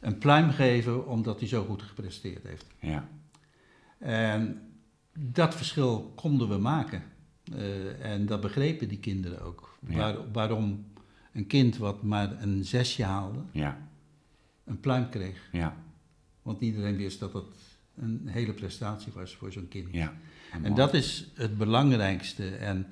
een 0.00 0.18
pluim 0.18 0.50
geven 0.50 1.06
omdat 1.08 1.38
hij 1.38 1.48
zo 1.48 1.64
goed 1.64 1.82
gepresteerd 1.82 2.42
heeft. 2.46 2.66
ja, 2.80 3.08
En 3.98 4.60
dat 5.18 5.54
verschil 5.54 6.12
konden 6.14 6.48
we 6.48 6.56
maken. 6.58 7.02
Eh, 7.52 8.12
en 8.12 8.26
dat 8.26 8.40
begrepen 8.40 8.88
die 8.88 8.98
kinderen 8.98 9.42
ook. 9.42 9.78
Ja. 9.88 9.96
Waar- 9.96 10.32
waarom 10.32 10.84
een 11.32 11.46
kind 11.46 11.76
wat 11.76 12.02
maar 12.02 12.42
een 12.42 12.64
zesje 12.64 13.04
haalde, 13.04 13.38
ja, 13.50 13.88
een 14.64 14.80
pluim 14.80 15.08
kreeg. 15.08 15.48
ja, 15.52 15.76
Want 16.42 16.60
iedereen 16.60 16.96
wist 16.96 17.18
dat 17.20 17.32
dat 17.32 17.44
een 17.96 18.22
hele 18.26 18.52
prestatie 18.52 19.12
was 19.12 19.34
voor 19.34 19.52
zo'n 19.52 19.68
kind. 19.68 19.88
ja. 19.90 20.14
En 20.62 20.74
dat 20.74 20.94
is 20.94 21.26
het 21.34 21.58
belangrijkste. 21.58 22.48
En 22.56 22.86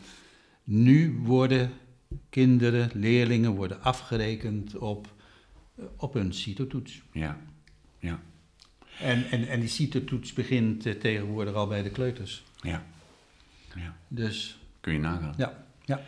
nu 0.65 1.19
worden 1.19 1.71
kinderen, 2.29 2.91
leerlingen, 2.95 3.51
worden 3.51 3.83
afgerekend 3.83 4.77
op, 4.79 5.15
eh, 5.75 5.85
op 5.97 6.15
hun 6.15 6.35
CITO-toets. 6.35 7.03
Ja, 7.13 7.39
ja, 7.99 8.21
En, 9.01 9.31
en, 9.31 9.49
en 9.49 9.61
die 9.61 9.69
CITO-toets 9.69 10.33
begint 10.33 10.87
eh, 10.87 10.95
tegenwoordig 10.95 11.55
al 11.55 11.67
bij 11.67 11.83
de 11.83 11.91
kleuters. 11.91 12.45
ja. 12.63 12.87
ja. 13.77 13.97
Dus 14.09 14.59
Kun 14.81 14.93
je 14.93 14.99
nagaan. 14.99 15.35
ja, 15.37 15.67
ja. 15.85 16.01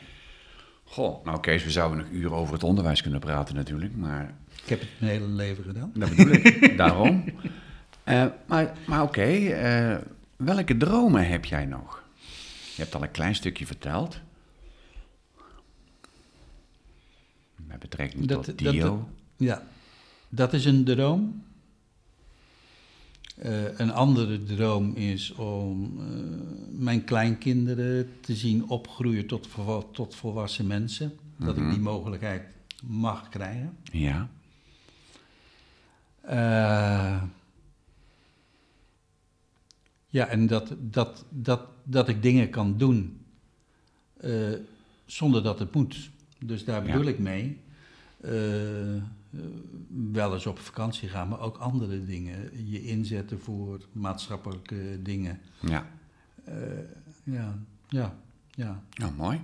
Goh, 0.93 1.25
nou 1.25 1.41
Kees, 1.41 1.65
we 1.65 1.71
zouden 1.71 1.99
nog 1.99 2.09
uren 2.11 2.33
over 2.33 2.55
het 2.55 2.63
onderwijs 2.65 3.03
kunnen 3.03 3.21
praten 3.21 3.55
natuurlijk, 3.55 3.97
maar 3.97 4.35
ik 4.63 4.69
heb 4.69 4.81
het 4.81 4.89
mijn 4.99 5.13
hele 5.13 5.27
leven 5.27 5.65
gedaan. 5.65 5.91
dat 5.95 6.09
bedoel 6.09 6.33
ik, 6.33 6.77
daarom. 6.77 7.25
Eh, 8.05 8.27
maar 8.47 8.73
maar 8.87 9.03
oké, 9.03 9.23
eh, 9.23 9.97
welke 10.37 10.77
dromen 10.77 11.29
heb 11.29 11.45
jij 11.45 11.65
nog? 11.65 12.03
Je 12.77 12.83
hebt 12.83 12.95
al 12.95 13.03
een 13.03 13.11
klein 13.11 13.35
stukje 13.35 13.67
verteld. 13.67 14.21
Met 17.57 17.79
betrekking 17.79 18.27
Dat- 18.27 18.45
tot 18.45 18.59
dat- 18.65 18.73
Dio. 18.73 19.09
Ja, 19.37 19.63
dat 20.29 20.53
is 20.53 20.65
een 20.65 20.85
droom. 20.85 21.45
Eh, 23.43 23.79
een 23.79 23.93
andere 23.93 24.43
droom 24.45 24.95
is 24.95 25.33
om 25.33 25.93
eh, 26.01 26.07
mijn 26.71 27.05
kleinkinderen 27.05 28.09
te 28.21 28.35
zien 28.35 28.69
opgroeien 28.69 29.27
tot, 29.27 29.49
tot 29.93 30.15
volwassen 30.15 30.67
mensen. 30.67 31.13
Dat 31.37 31.57
Mhm. 31.57 31.65
ik 31.67 31.71
die 31.71 31.81
mogelijkheid 31.83 32.43
mag 32.87 33.29
krijgen. 33.29 33.77
Ja, 33.93 34.29
Eh, 36.21 37.23
ja, 40.07 40.27
en 40.27 40.47
dat, 40.47 40.75
dat, 40.81 41.25
dat, 41.29 41.61
dat 41.85 42.09
ik 42.09 42.23
dingen 42.23 42.51
kan 42.51 42.77
doen 42.79 43.21
zonder 45.07 45.43
dat 45.43 45.59
het 45.59 45.75
moet. 45.75 46.11
Dus 46.39 46.65
daar 46.65 46.87
Ja. 46.87 46.93
bedoel 46.93 47.09
ik 47.09 47.19
mee. 47.19 47.59
Eh, 49.33 49.41
wel 50.13 50.35
eens 50.35 50.47
op 50.47 50.59
vakantie 50.59 51.09
gaan, 51.09 51.29
maar 51.29 51.41
ook 51.41 51.57
andere 51.57 52.05
dingen. 52.05 52.67
Je 52.71 52.83
inzetten 52.83 53.41
voor 53.41 53.81
maatschappelijke 53.93 55.03
dingen. 55.03 55.41
ja. 55.61 55.87
Eh, 56.45 56.55
ja, 57.25 57.59
ja, 57.89 58.17
ja. 58.51 58.83
Nou, 58.95 59.13
mooi. 59.15 59.41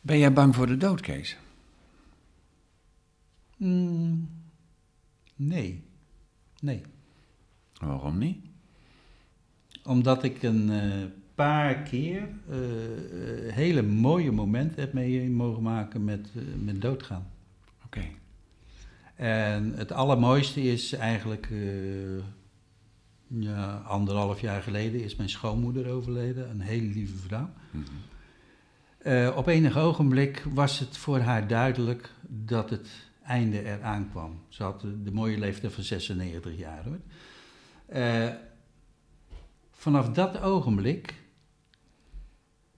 Ben 0.00 0.18
jij 0.18 0.32
bang 0.32 0.54
voor 0.54 0.66
de 0.66 0.76
dood, 0.76 1.00
Kees? 1.00 1.36
Mm, 3.56 4.28
nee, 5.36 5.84
nee. 6.60 6.82
Waarom 7.80 8.18
niet? 8.18 8.44
Omdat 9.84 10.22
ik 10.22 10.42
een 10.42 10.70
eh, 10.70 11.04
paar 11.34 11.82
keer 11.82 12.28
hele 13.52 13.82
mooie 13.82 14.32
momenten 14.32 14.80
heb 14.80 14.92
mee 14.92 15.30
mogen 15.30 15.62
maken 15.62 16.04
met, 16.04 16.30
met 16.64 16.80
doodgaan. 16.80 17.26
Oké. 17.84 18.04
En 19.14 19.72
het 19.76 19.92
allermooiste 19.92 20.62
is 20.62 20.92
eigenlijk, 20.92 21.48
eh, 21.50 22.24
ja, 23.26 23.76
anderhalf 23.76 24.40
jaar 24.40 24.62
geleden 24.62 25.02
is 25.02 25.16
mijn 25.16 25.28
schoonmoeder 25.28 25.90
overleden, 25.90 26.50
een 26.50 26.60
hele 26.60 26.86
lieve 26.86 27.16
vrouw. 27.16 27.50
Mhm. 27.70 27.84
Eh, 28.98 29.36
op 29.36 29.46
enig 29.46 29.76
ogenblik 29.76 30.44
was 30.52 30.78
het 30.78 30.96
voor 30.96 31.18
haar 31.18 31.48
duidelijk 31.48 32.10
dat 32.28 32.70
het 32.70 32.88
einde 33.22 33.64
eraan 33.64 34.10
kwam. 34.10 34.40
Ze 34.48 34.62
had 34.62 34.80
de, 34.80 35.02
de 35.02 35.12
mooie 35.12 35.38
leeftijd 35.38 35.72
van 35.72 35.82
96 35.82 36.58
jaar 36.58 36.84
hoor. 36.84 37.00
Eh, 37.86 38.28
vanaf 39.70 40.08
dat 40.08 40.40
ogenblik 40.40 41.14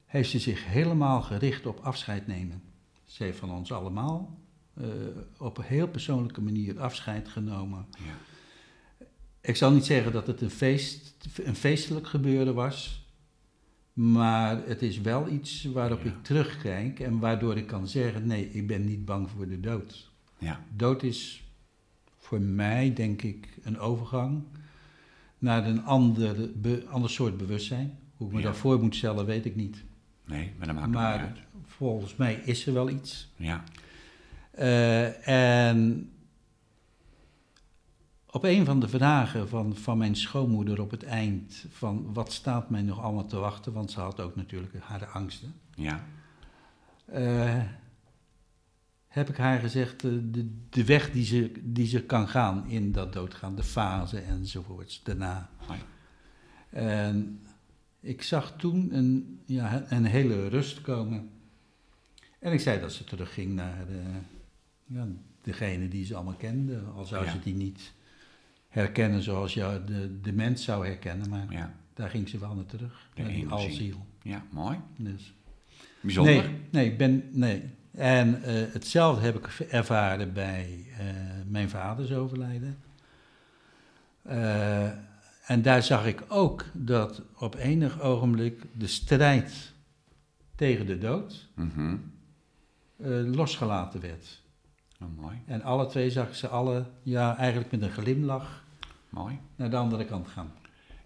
heeft 0.05 0.31
ze 0.31 0.39
zich 0.39 0.67
helemaal 0.67 1.23
gericht 1.23 1.67
op 1.67 1.79
afscheid 1.79 2.27
nemen. 2.27 2.63
Ze 3.05 3.23
heeft 3.23 3.39
van 3.39 3.51
ons 3.51 3.73
allemaal 3.73 4.39
eh, 4.81 4.87
op 5.39 5.59
een 5.59 5.65
heel 5.65 5.89
persoonlijke 5.89 6.41
manier 6.41 6.81
afscheid 6.81 7.29
genomen. 7.29 7.87
Ja. 7.91 8.13
Ik 9.41 9.57
zal 9.57 9.71
niet 9.73 9.85
zeggen 9.85 10.13
dat 10.13 10.27
het 10.27 10.41
een, 10.41 10.51
feest, 10.51 11.15
een 11.45 11.55
feestelijk 11.57 12.07
gebeuren 12.07 12.55
was. 12.55 13.05
Maar 13.93 14.67
het 14.67 14.83
is 14.83 15.01
wel 15.01 15.29
iets 15.29 15.65
waarop 15.65 16.03
Ja. 16.03 16.11
ik 16.11 16.23
terugkijk 16.23 17.01
en 17.01 17.19
waardoor 17.19 17.57
ik 17.57 17.67
kan 17.67 17.89
zeggen: 17.89 18.27
nee, 18.27 18.51
ik 18.51 18.67
ben 18.67 18.85
niet 18.85 19.05
bang 19.05 19.31
voor 19.31 19.49
de 19.49 19.61
dood. 19.61 20.11
Ja. 20.39 20.65
Dood 20.75 21.03
is 21.03 21.45
voor 22.19 22.41
mij, 22.41 22.93
denk 22.93 23.23
ik, 23.23 23.49
een 23.63 23.79
overgang 23.79 24.43
naar 25.39 25.67
een 25.67 25.85
ander, 25.85 26.51
be- 26.61 26.85
ander 26.89 27.11
soort 27.11 27.37
bewustzijn. 27.37 27.99
Hoe 28.17 28.27
ik 28.27 28.33
me 28.33 28.39
Ja. 28.39 28.45
daarvoor 28.45 28.81
moet 28.83 28.95
stellen, 28.97 29.27
weet 29.27 29.45
ik 29.45 29.57
niet. 29.57 29.85
Nee, 30.27 30.53
maar 30.59 30.67
dat 30.67 30.75
maakt 30.77 30.87
het 30.87 30.95
Maar 30.95 31.19
niet 31.19 31.27
uit. 31.37 31.39
volgens 31.67 32.17
mij 32.17 32.35
is 32.35 32.67
er 32.67 32.73
wel 32.73 32.89
iets. 32.91 33.29
Ja. 33.37 33.65
Eh, 34.57 35.29
en 35.69 36.11
op 38.31 38.45
een 38.45 38.65
van 38.65 38.81
de 38.81 38.89
vragen 38.89 39.49
van, 39.49 39.77
van 39.77 39.99
mijn 39.99 40.17
schoonmoeder 40.17 40.81
op 40.81 40.91
het 40.91 41.03
eind, 41.03 41.65
van 41.71 42.13
wat 42.13 42.33
staat 42.33 42.71
mij 42.71 42.83
nog 42.83 43.01
allemaal 43.01 43.27
te 43.27 43.37
wachten, 43.37 43.73
want 43.73 43.91
ze 43.91 44.01
had 44.01 44.21
ook 44.21 44.37
natuurlijk 44.37 44.75
haar 44.81 45.07
angsten, 45.07 45.55
Ja. 45.75 46.05
eh, 47.05 47.63
heb 49.07 49.29
ik 49.29 49.37
haar 49.37 49.59
gezegd, 49.61 50.05
eh, 50.05 50.11
de, 50.23 50.51
de 50.71 50.85
weg 50.85 51.11
die 51.11 51.25
ze, 51.25 51.53
die 51.63 51.87
ze 51.87 52.03
kan 52.03 52.29
gaan 52.29 52.69
in 52.69 52.93
dat 52.93 53.13
doodgaan, 53.13 53.55
de 53.57 53.63
fase 53.63 54.19
enzovoorts, 54.21 55.03
daarna. 55.03 55.49
Hoi. 55.57 55.79
En 56.71 57.41
ik 58.01 58.23
zag 58.23 58.55
toen 58.57 58.95
een, 58.95 59.41
ja, 59.47 59.85
een 59.89 60.05
hele 60.05 60.49
rust 60.49 60.81
komen. 60.81 61.31
En 62.39 62.53
ik 62.53 62.61
zei 62.61 62.81
dat 62.81 62.93
ze 62.93 63.05
terugging 63.05 63.55
naar 63.55 63.87
de, 63.87 64.03
ja, 64.87 65.07
degene 65.43 65.89
die 65.89 66.05
ze 66.05 66.15
allemaal 66.15 66.35
kende. 66.35 66.81
Al 66.97 67.05
zou 67.05 67.25
Ja. 67.25 67.31
ze 67.31 67.39
die 67.41 67.55
niet 67.55 67.93
herkennen 68.69 69.23
zoals 69.23 69.55
je 69.55 69.83
de, 69.87 70.21
de 70.21 70.33
mens 70.33 70.65
zou 70.65 70.87
herkennen. 70.87 71.29
Maar 71.29 71.47
Ja. 71.51 71.75
daar 71.95 72.11
ging 72.11 72.29
ze 72.29 72.39
wel 72.39 72.55
naar 72.55 72.67
terug. 72.67 73.09
De 73.15 73.23
die 73.23 73.49
alziel. 73.49 74.07
Ja, 74.23 74.43
mooi. 74.51 74.79
Dus. 74.97 75.35
Bijzonder. 76.01 76.35
Nee, 76.35 76.61
nee, 76.71 76.91
ik 76.91 76.99
ben, 76.99 77.25
nee. 77.33 77.63
En 77.91 78.43
eh, 78.43 78.73
hetzelfde 78.73 79.25
heb 79.25 79.37
ik 79.37 79.47
ervaren 79.71 80.33
bij 80.33 80.85
eh, 80.99 81.07
mijn 81.47 81.69
vaders 81.71 82.13
overlijden. 82.13 82.79
Eh, 84.23 84.87
en 85.47 85.63
daar 85.63 85.83
zag 85.83 86.07
ik 86.07 86.23
ook 86.29 86.65
dat 86.73 87.23
op 87.39 87.55
enig 87.55 88.01
ogenblik 88.01 88.63
de 88.73 88.87
strijd 88.87 89.73
tegen 90.55 90.87
de 90.87 90.99
dood 90.99 91.49
Mhm. 91.55 91.97
losgelaten 93.35 94.01
werd. 94.01 94.43
Oh, 95.01 95.09
mooi. 95.17 95.43
En 95.47 95.63
alle 95.63 95.87
twee 95.87 96.11
zag 96.11 96.29
ik 96.29 96.35
ze 96.35 96.49
alle, 96.49 96.87
ja, 97.03 97.37
eigenlijk 97.37 97.71
met 97.71 97.83
een 97.83 97.91
glimlach 97.91 98.65
Mooi. 99.09 99.39
naar 99.57 99.71
de 99.71 99.77
andere 99.77 100.05
kant 100.05 100.29
gaan. 100.29 100.53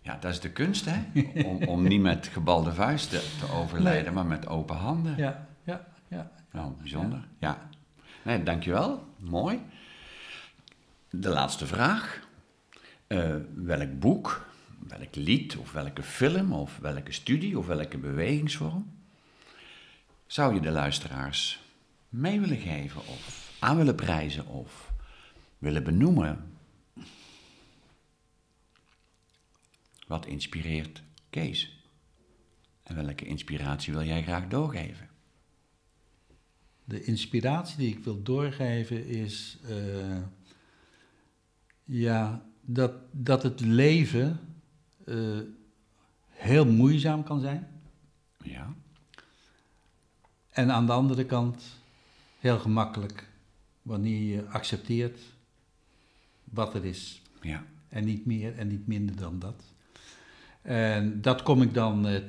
Ja, 0.02 0.16
dat 0.20 0.30
is 0.32 0.40
de 0.40 0.50
kunst, 0.50 0.84
hè? 0.88 1.22
Om, 1.48 1.62
om 1.62 1.82
niet 1.82 2.00
met 2.00 2.26
gebalde 2.26 2.72
vuisten 2.72 3.20
te 3.20 3.52
overlijden, 3.52 4.04
Nee. 4.04 4.12
maar 4.12 4.26
met 4.26 4.46
open 4.48 4.76
handen. 4.76 5.16
Ja, 5.16 5.46
ja, 5.64 5.86
ja. 6.08 6.30
Nou, 6.52 6.72
bijzonder. 6.78 7.24
Ja. 7.38 7.68
Nee, 8.22 8.42
dankjewel. 8.42 9.04
Mooi. 9.18 9.60
De 11.10 11.28
laatste 11.28 11.66
vraag. 11.66 12.28
Eh, 13.06 13.34
welk 13.54 13.98
boek, 13.98 14.46
welk 14.88 15.14
lied 15.14 15.56
of 15.56 15.72
welke 15.72 16.02
film 16.02 16.52
of 16.52 16.78
welke 16.78 17.12
studie 17.12 17.58
of 17.58 17.66
welke 17.66 17.98
bewegingsvorm 17.98 18.90
zou 20.26 20.54
je 20.54 20.60
de 20.60 20.70
luisteraars 20.70 21.62
mee 22.08 22.40
willen 22.40 22.56
geven 22.58 23.00
of 23.00 23.49
aan 23.60 23.76
willen 23.76 23.94
prijzen 23.94 24.46
of 24.46 24.92
willen 25.58 25.84
benoemen? 25.84 26.58
Wat 30.06 30.26
inspireert 30.26 31.02
Kees? 31.30 31.84
En 32.82 32.94
welke 32.94 33.24
inspiratie 33.24 33.92
wil 33.92 34.04
jij 34.04 34.22
graag 34.22 34.48
doorgeven? 34.48 35.08
De 36.84 37.04
inspiratie 37.04 37.76
die 37.76 37.96
ik 37.96 38.04
wil 38.04 38.22
doorgeven 38.22 39.06
is 39.06 39.58
eh, 39.68 40.18
ja, 41.84 42.44
dat, 42.60 42.92
dat 43.10 43.42
het 43.42 43.60
leven 43.60 44.40
eh, 45.04 45.38
heel 46.28 46.66
moeizaam 46.66 47.22
kan 47.22 47.40
zijn. 47.40 47.82
Ja, 48.42 48.74
En 50.50 50.70
aan 50.72 50.86
de 50.86 50.92
andere 50.92 51.24
kant 51.24 51.64
heel 52.38 52.58
gemakkelijk 52.58 53.29
wanneer 53.82 54.22
je 54.34 54.46
accepteert 54.48 55.18
wat 56.44 56.74
er 56.74 56.84
is. 56.84 57.22
ja, 57.40 57.64
En 57.88 58.04
niet 58.04 58.26
meer 58.26 58.58
en 58.58 58.68
niet 58.68 58.86
minder 58.86 59.16
dan 59.16 59.38
dat. 59.38 59.64
En 60.62 61.20
dat 61.20 61.42
kom 61.42 61.62
ik 61.62 61.74
dan 61.74 62.06
eh, 62.06 62.22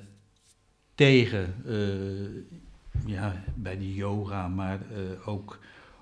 tegen 0.95 1.55
eh, 1.65 3.09
ja, 3.11 3.43
bij 3.55 3.77
de 3.77 3.93
yoga, 3.93 4.47
maar 4.47 4.91
eh, 4.91 5.27
ook, 5.27 5.59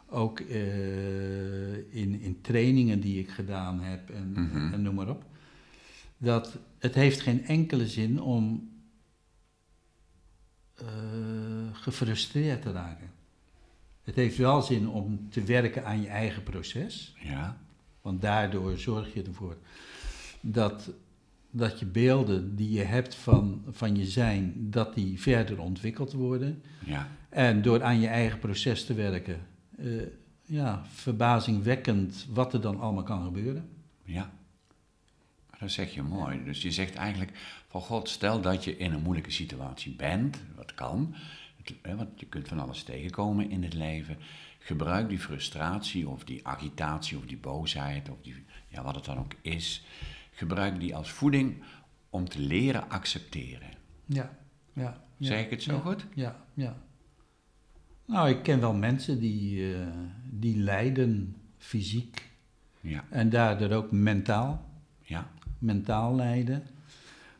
ook 0.07 0.39
in, 0.39 2.19
in 2.21 2.37
trainingen 2.41 2.99
die 2.99 3.19
ik 3.19 3.29
gedaan 3.29 3.79
heb 3.81 4.09
en, 4.09 4.31
Mhm. 4.31 4.73
en 4.73 4.81
noem 4.81 4.95
maar 4.95 5.09
op. 5.09 5.23
Dat 6.17 6.57
het 6.79 6.95
heeft 6.95 7.21
geen 7.21 7.45
enkele 7.45 7.87
zin 7.87 8.21
om 8.21 8.69
gefrustreerd 11.71 12.61
te 12.61 12.71
raken. 12.71 13.11
Het 14.09 14.17
heeft 14.17 14.37
wel 14.37 14.61
zin 14.61 14.87
om 14.89 15.29
te 15.29 15.43
werken 15.43 15.85
aan 15.85 16.01
je 16.01 16.07
eigen 16.07 16.43
proces. 16.43 17.15
ja, 17.19 17.57
Want 18.01 18.21
daardoor 18.21 18.77
zorg 18.77 19.13
je 19.13 19.23
ervoor 19.23 19.57
dat, 20.41 20.89
dat 21.51 21.79
je 21.79 21.85
beelden 21.85 22.55
die 22.55 22.71
je 22.71 22.83
hebt 22.83 23.15
van, 23.15 23.63
van 23.69 23.95
je 23.95 24.05
zijn, 24.05 24.53
dat 24.57 24.95
die 24.95 25.19
verder 25.21 25.59
ontwikkeld 25.61 26.11
worden. 26.13 26.61
ja, 26.85 27.07
En 27.29 27.61
door 27.61 27.83
aan 27.83 27.99
je 27.99 28.07
eigen 28.07 28.39
proces 28.39 28.85
te 28.85 28.93
werken, 28.93 29.39
eh, 29.77 29.85
ja, 30.45 30.83
verbazingwekkend 30.93 32.27
wat 32.33 32.53
er 32.53 32.61
dan 32.61 32.79
allemaal 32.79 33.03
kan 33.03 33.23
gebeuren. 33.23 33.69
ja. 34.03 34.31
Dat 35.59 35.71
zeg 35.71 35.93
je 35.93 36.01
mooi. 36.03 36.43
Dus 36.43 36.61
je 36.61 36.71
zegt 36.71 36.95
eigenlijk 36.95 37.31
van 37.67 37.81
God, 37.81 38.09
stel 38.09 38.41
dat 38.41 38.63
je 38.63 38.77
in 38.77 38.93
een 38.93 39.01
moeilijke 39.01 39.31
situatie 39.31 39.95
bent, 39.95 40.37
wat 40.55 40.73
kan, 40.73 41.15
want 41.95 42.19
je 42.19 42.25
kunt 42.25 42.47
van 42.47 42.59
alles 42.59 42.83
tegenkomen 42.83 43.49
in 43.49 43.63
het 43.63 43.73
leven. 43.73 44.17
Gebruik 44.59 45.09
die 45.09 45.19
frustratie 45.19 46.07
of 46.09 46.23
die 46.23 46.47
agitatie 46.47 47.17
of 47.17 47.25
die 47.25 47.37
boosheid 47.37 48.09
of 48.09 48.21
die, 48.21 48.45
ja, 48.67 48.83
wat 48.83 48.95
het 48.95 49.05
dan 49.05 49.17
ook 49.17 49.33
is. 49.41 49.85
Gebruik 50.31 50.79
die 50.79 50.95
als 50.95 51.11
voeding 51.11 51.63
om 52.09 52.29
te 52.29 52.39
leren 52.39 52.89
accepteren. 52.89 53.69
Ja, 54.05 54.37
ja. 54.73 55.01
ja 55.17 55.27
zeg 55.27 55.43
ik 55.43 55.49
het 55.49 55.63
zo 55.63 55.73
ja, 55.73 55.79
goed? 55.79 56.05
Ja, 56.13 56.45
ja. 56.53 56.77
Nou, 58.05 58.29
ik 58.29 58.43
ken 58.43 58.59
wel 58.59 58.73
mensen 58.73 59.19
die, 59.19 59.59
uh, 59.59 59.87
die 60.23 60.57
lijden 60.57 61.35
fysiek 61.57 62.31
ja. 62.81 63.05
en 63.09 63.29
daardoor 63.29 63.71
ook 63.71 63.91
mentaal. 63.91 64.69
Ja. 65.01 65.31
Mentaal 65.57 66.15
lijden. 66.15 66.63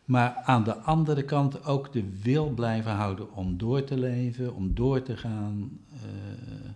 Maar 0.10 0.36
aan 0.36 0.64
de 0.64 0.76
andere 0.76 1.24
kant 1.24 1.66
ook 1.66 1.94
de 1.94 2.20
wil 2.22 2.50
blijven 2.50 2.92
houden 2.92 3.34
om 3.34 3.58
door 3.58 3.84
te 3.84 3.98
leven, 3.98 4.56
om 4.56 4.74
door 4.74 5.02
te 5.04 5.18
gaan. 5.18 5.80
Uh, 5.94 6.70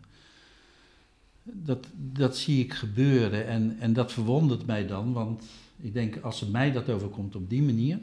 dat, 1.44 1.88
dat 1.96 2.38
zie 2.38 2.64
ik 2.64 2.74
gebeuren 2.74 3.48
en, 3.48 3.80
en 3.80 3.94
dat 3.94 4.12
verwondert 4.12 4.66
mij 4.66 4.88
dan, 4.88 5.14
want 5.14 5.44
ik 5.78 5.94
denk 5.94 6.18
als 6.18 6.40
het 6.40 6.52
mij 6.52 6.72
dat 6.72 6.90
overkomt 6.90 7.36
op 7.36 7.50
die 7.50 7.62
manier, 7.62 8.00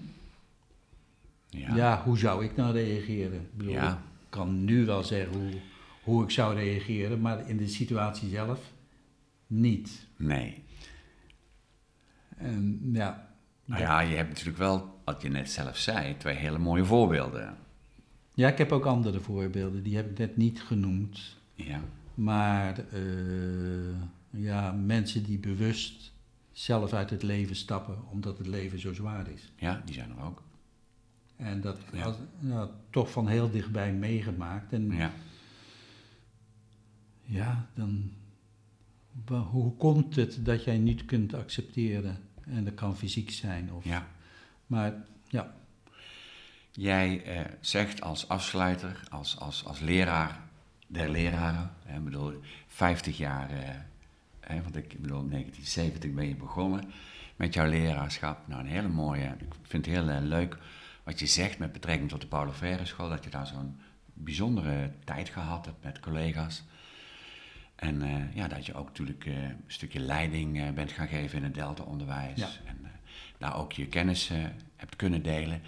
ja, 1.49 1.75
ja 1.75 2.03
hoe 2.05 2.19
zou 2.19 2.45
ik 2.45 2.57
dan 2.57 2.73
reageren? 2.73 3.41
Ik, 3.41 3.57
bedoel, 3.57 3.73
Ja. 3.73 3.93
ik 3.93 4.27
kan 4.29 4.65
nu 4.65 4.85
wel 4.85 5.03
zeggen 5.03 5.39
hoe, 5.39 5.51
hoe 6.03 6.23
ik 6.23 6.31
zou 6.31 6.55
reageren, 6.55 7.21
maar 7.21 7.49
in 7.49 7.57
de 7.57 7.69
situatie 7.69 8.29
zelf 8.29 8.73
niet. 9.47 10.07
Nee. 10.17 10.63
En 12.37 12.81
ja, 12.93 13.30
Nou 13.71 13.83
ja, 13.83 14.01
je 14.01 14.17
hebt 14.17 14.29
natuurlijk 14.29 14.59
wel, 14.59 15.01
wat 15.05 15.23
je 15.23 15.29
net 15.29 15.51
zelf 15.51 15.77
zei, 15.77 16.17
twee 16.17 16.37
hele 16.37 16.59
mooie 16.59 16.85
voorbeelden. 16.85 17.57
ja, 18.35 18.49
ik 18.49 18.59
heb 18.59 18.73
ook 18.73 18.85
andere 18.87 19.21
voorbeelden, 19.21 19.83
die 19.83 19.97
heb 19.97 20.11
ik 20.11 20.19
net 20.19 20.37
niet 20.37 20.63
genoemd. 20.63 21.37
Ja. 21.55 21.81
Maar 22.15 22.79
eh, 22.93 23.01
ja, 24.31 24.73
mensen 24.73 25.23
die 25.25 25.39
bewust 25.39 26.13
zelf 26.53 26.93
uit 26.93 27.11
het 27.11 27.23
leven 27.23 27.57
stappen 27.57 27.97
omdat 28.11 28.39
het 28.39 28.47
leven 28.47 28.79
zo 28.81 28.93
zwaar 28.95 29.29
is. 29.29 29.53
Ja, 29.57 29.83
die 29.85 29.95
zijn 29.95 30.11
er 30.19 30.25
ook. 30.25 30.43
En 31.37 31.61
dat 31.61 31.79
Ja. 31.93 32.03
als, 32.05 32.17
nou, 32.39 32.69
toch 32.91 33.11
van 33.11 33.29
heel 33.29 33.51
dichtbij 33.51 33.93
meegemaakt. 33.93 34.73
En 34.73 34.91
ja, 34.93 35.11
Ja. 37.25 37.67
dan. 37.75 38.11
Hoe 39.51 39.77
komt 39.77 40.17
het 40.17 40.39
dat 40.45 40.65
jij 40.65 40.79
niet 40.79 41.05
kunt 41.05 41.35
accepteren? 41.35 42.19
En 42.51 42.65
dat 42.65 42.75
kan 42.75 42.97
fysiek 42.97 43.31
zijn. 43.31 43.73
Of, 43.73 43.85
ja. 43.85 44.07
Maar 44.67 44.93
ja, 45.29 45.55
Jij 46.73 47.25
eh, 47.25 47.41
zegt 47.61 48.01
als 48.01 48.29
afsluiter, 48.29 49.01
als, 49.11 49.39
als, 49.39 49.65
als 49.65 49.81
leraar 49.81 50.41
der 50.87 51.09
leraren, 51.11 51.71
hè, 51.85 52.01
bedoel, 52.01 52.41
50 52.67 53.17
jaar, 53.17 53.51
eh, 53.51 53.69
hè, 54.41 54.63
want 54.63 54.77
ik 54.77 55.01
bedoel, 55.01 55.29
1970 55.29 56.13
ben 56.13 56.29
je 56.29 56.35
begonnen 56.35 56.93
met 57.37 57.55
jouw 57.55 57.69
leraarschap. 57.69 58.49
Nou, 58.49 58.61
een 58.61 58.67
hele 58.67 58.89
mooie, 58.89 59.25
ik 59.39 59.55
vind 59.63 59.87
het 59.87 59.95
heel 59.95 60.09
eh, 60.09 60.21
leuk 60.21 60.59
wat 61.03 61.19
je 61.19 61.27
zegt 61.27 61.59
met 61.59 61.73
betrekking 61.73 62.09
tot 62.09 62.21
de 62.21 62.27
Paulo 62.27 62.53
Freire 62.53 62.87
school, 62.87 63.09
dat 63.09 63.25
je 63.25 63.31
daar 63.31 63.47
zo'n 63.47 63.81
bijzondere 64.05 64.93
tijd 65.05 65.29
gehad 65.29 65.65
hebt 65.65 65.85
met 65.85 66.01
collega's. 66.01 66.63
En 67.81 68.03
eh, 68.03 68.35
ja, 68.35 68.49
dat 68.49 68.67
je 68.67 68.75
ook 68.75 68.87
natuurlijk 68.87 69.27
eh, 69.27 69.43
een 69.43 69.57
stukje 69.67 70.01
leiding 70.01 70.61
eh, 70.61 70.71
bent 70.71 70.93
gaan 70.93 71.09
geven 71.09 71.39
in 71.39 71.45
het 71.45 71.55
Delta-onderwijs. 71.55 72.39
Ja. 72.39 72.49
En 72.65 72.77
daar 73.39 73.57
ook 73.57 73.73
je 73.73 73.87
kennis 73.87 74.31
hebt 74.77 74.97
kunnen 74.97 75.23
delen. 75.23 75.61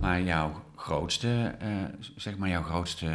Maar 0.00 0.22
jouw 0.22 0.64
grootste, 0.76 1.54
zeg 2.16 2.36
maar 2.36 2.48
jouw 2.48 2.62
grootste 2.62 3.06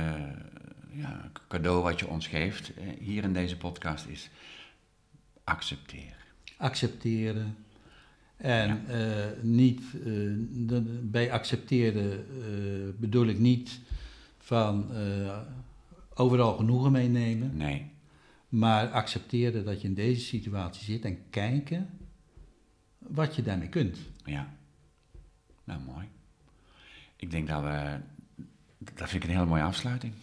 ja, 0.92 1.32
cadeau 1.48 1.84
wat 1.84 2.00
je 2.00 2.08
ons 2.08 2.28
geeft 2.28 2.72
hier 3.00 3.24
in 3.24 3.34
deze 3.34 3.58
podcast 3.58 4.06
is 4.06 4.30
accepteer. 5.44 6.16
accepteren. 6.58 7.58
En 8.38 8.86
niet, 9.42 9.82
de- 10.68 11.00
bij 11.04 11.32
accepteren 11.32 12.26
bedoel 13.00 13.28
ik 13.28 13.40
niet 13.40 13.80
van 14.38 14.92
overal 16.14 16.56
genoegen 16.56 16.92
meenemen. 16.92 17.58
Nee, 17.58 17.92
Maar 18.48 18.90
accepteren 18.90 19.66
dat 19.66 19.82
je 19.82 19.88
in 19.88 19.94
deze 19.94 20.22
situatie 20.22 20.84
zit 20.84 21.06
en 21.06 21.30
kijken 21.30 21.90
wat 22.98 23.36
je 23.36 23.42
daarmee 23.42 23.70
kunt. 23.70 23.98
ja. 24.26 24.56
Nou, 25.64 25.80
mooi. 25.82 26.08
Ik 27.16 27.32
denk 27.32 27.48
dat 27.48 27.64
we, 27.64 27.98
dat 28.78 29.10
vind 29.10 29.24
ik 29.24 29.30
een 29.30 29.36
hele 29.36 29.50
mooie 29.50 29.64
afsluiting. 29.64 30.14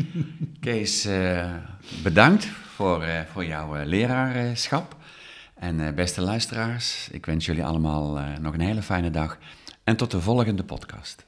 Kees, 0.60 1.04
eh, 1.04 1.56
bedankt 2.02 2.44
voor, 2.46 3.02
eh, 3.02 3.20
voor 3.24 3.44
jouw 3.44 3.76
eh, 3.76 3.86
leraarschap. 3.86 4.96
En 5.54 5.94
beste 5.94 6.20
luisteraars, 6.20 7.08
ik 7.10 7.26
wens 7.26 7.46
jullie 7.46 7.64
allemaal 7.64 8.38
nog 8.40 8.54
een 8.54 8.60
hele 8.60 8.82
fijne 8.82 9.10
dag. 9.10 9.38
En 9.84 9.96
tot 9.96 10.10
de 10.10 10.20
volgende 10.20 10.64
podcast. 10.64 11.26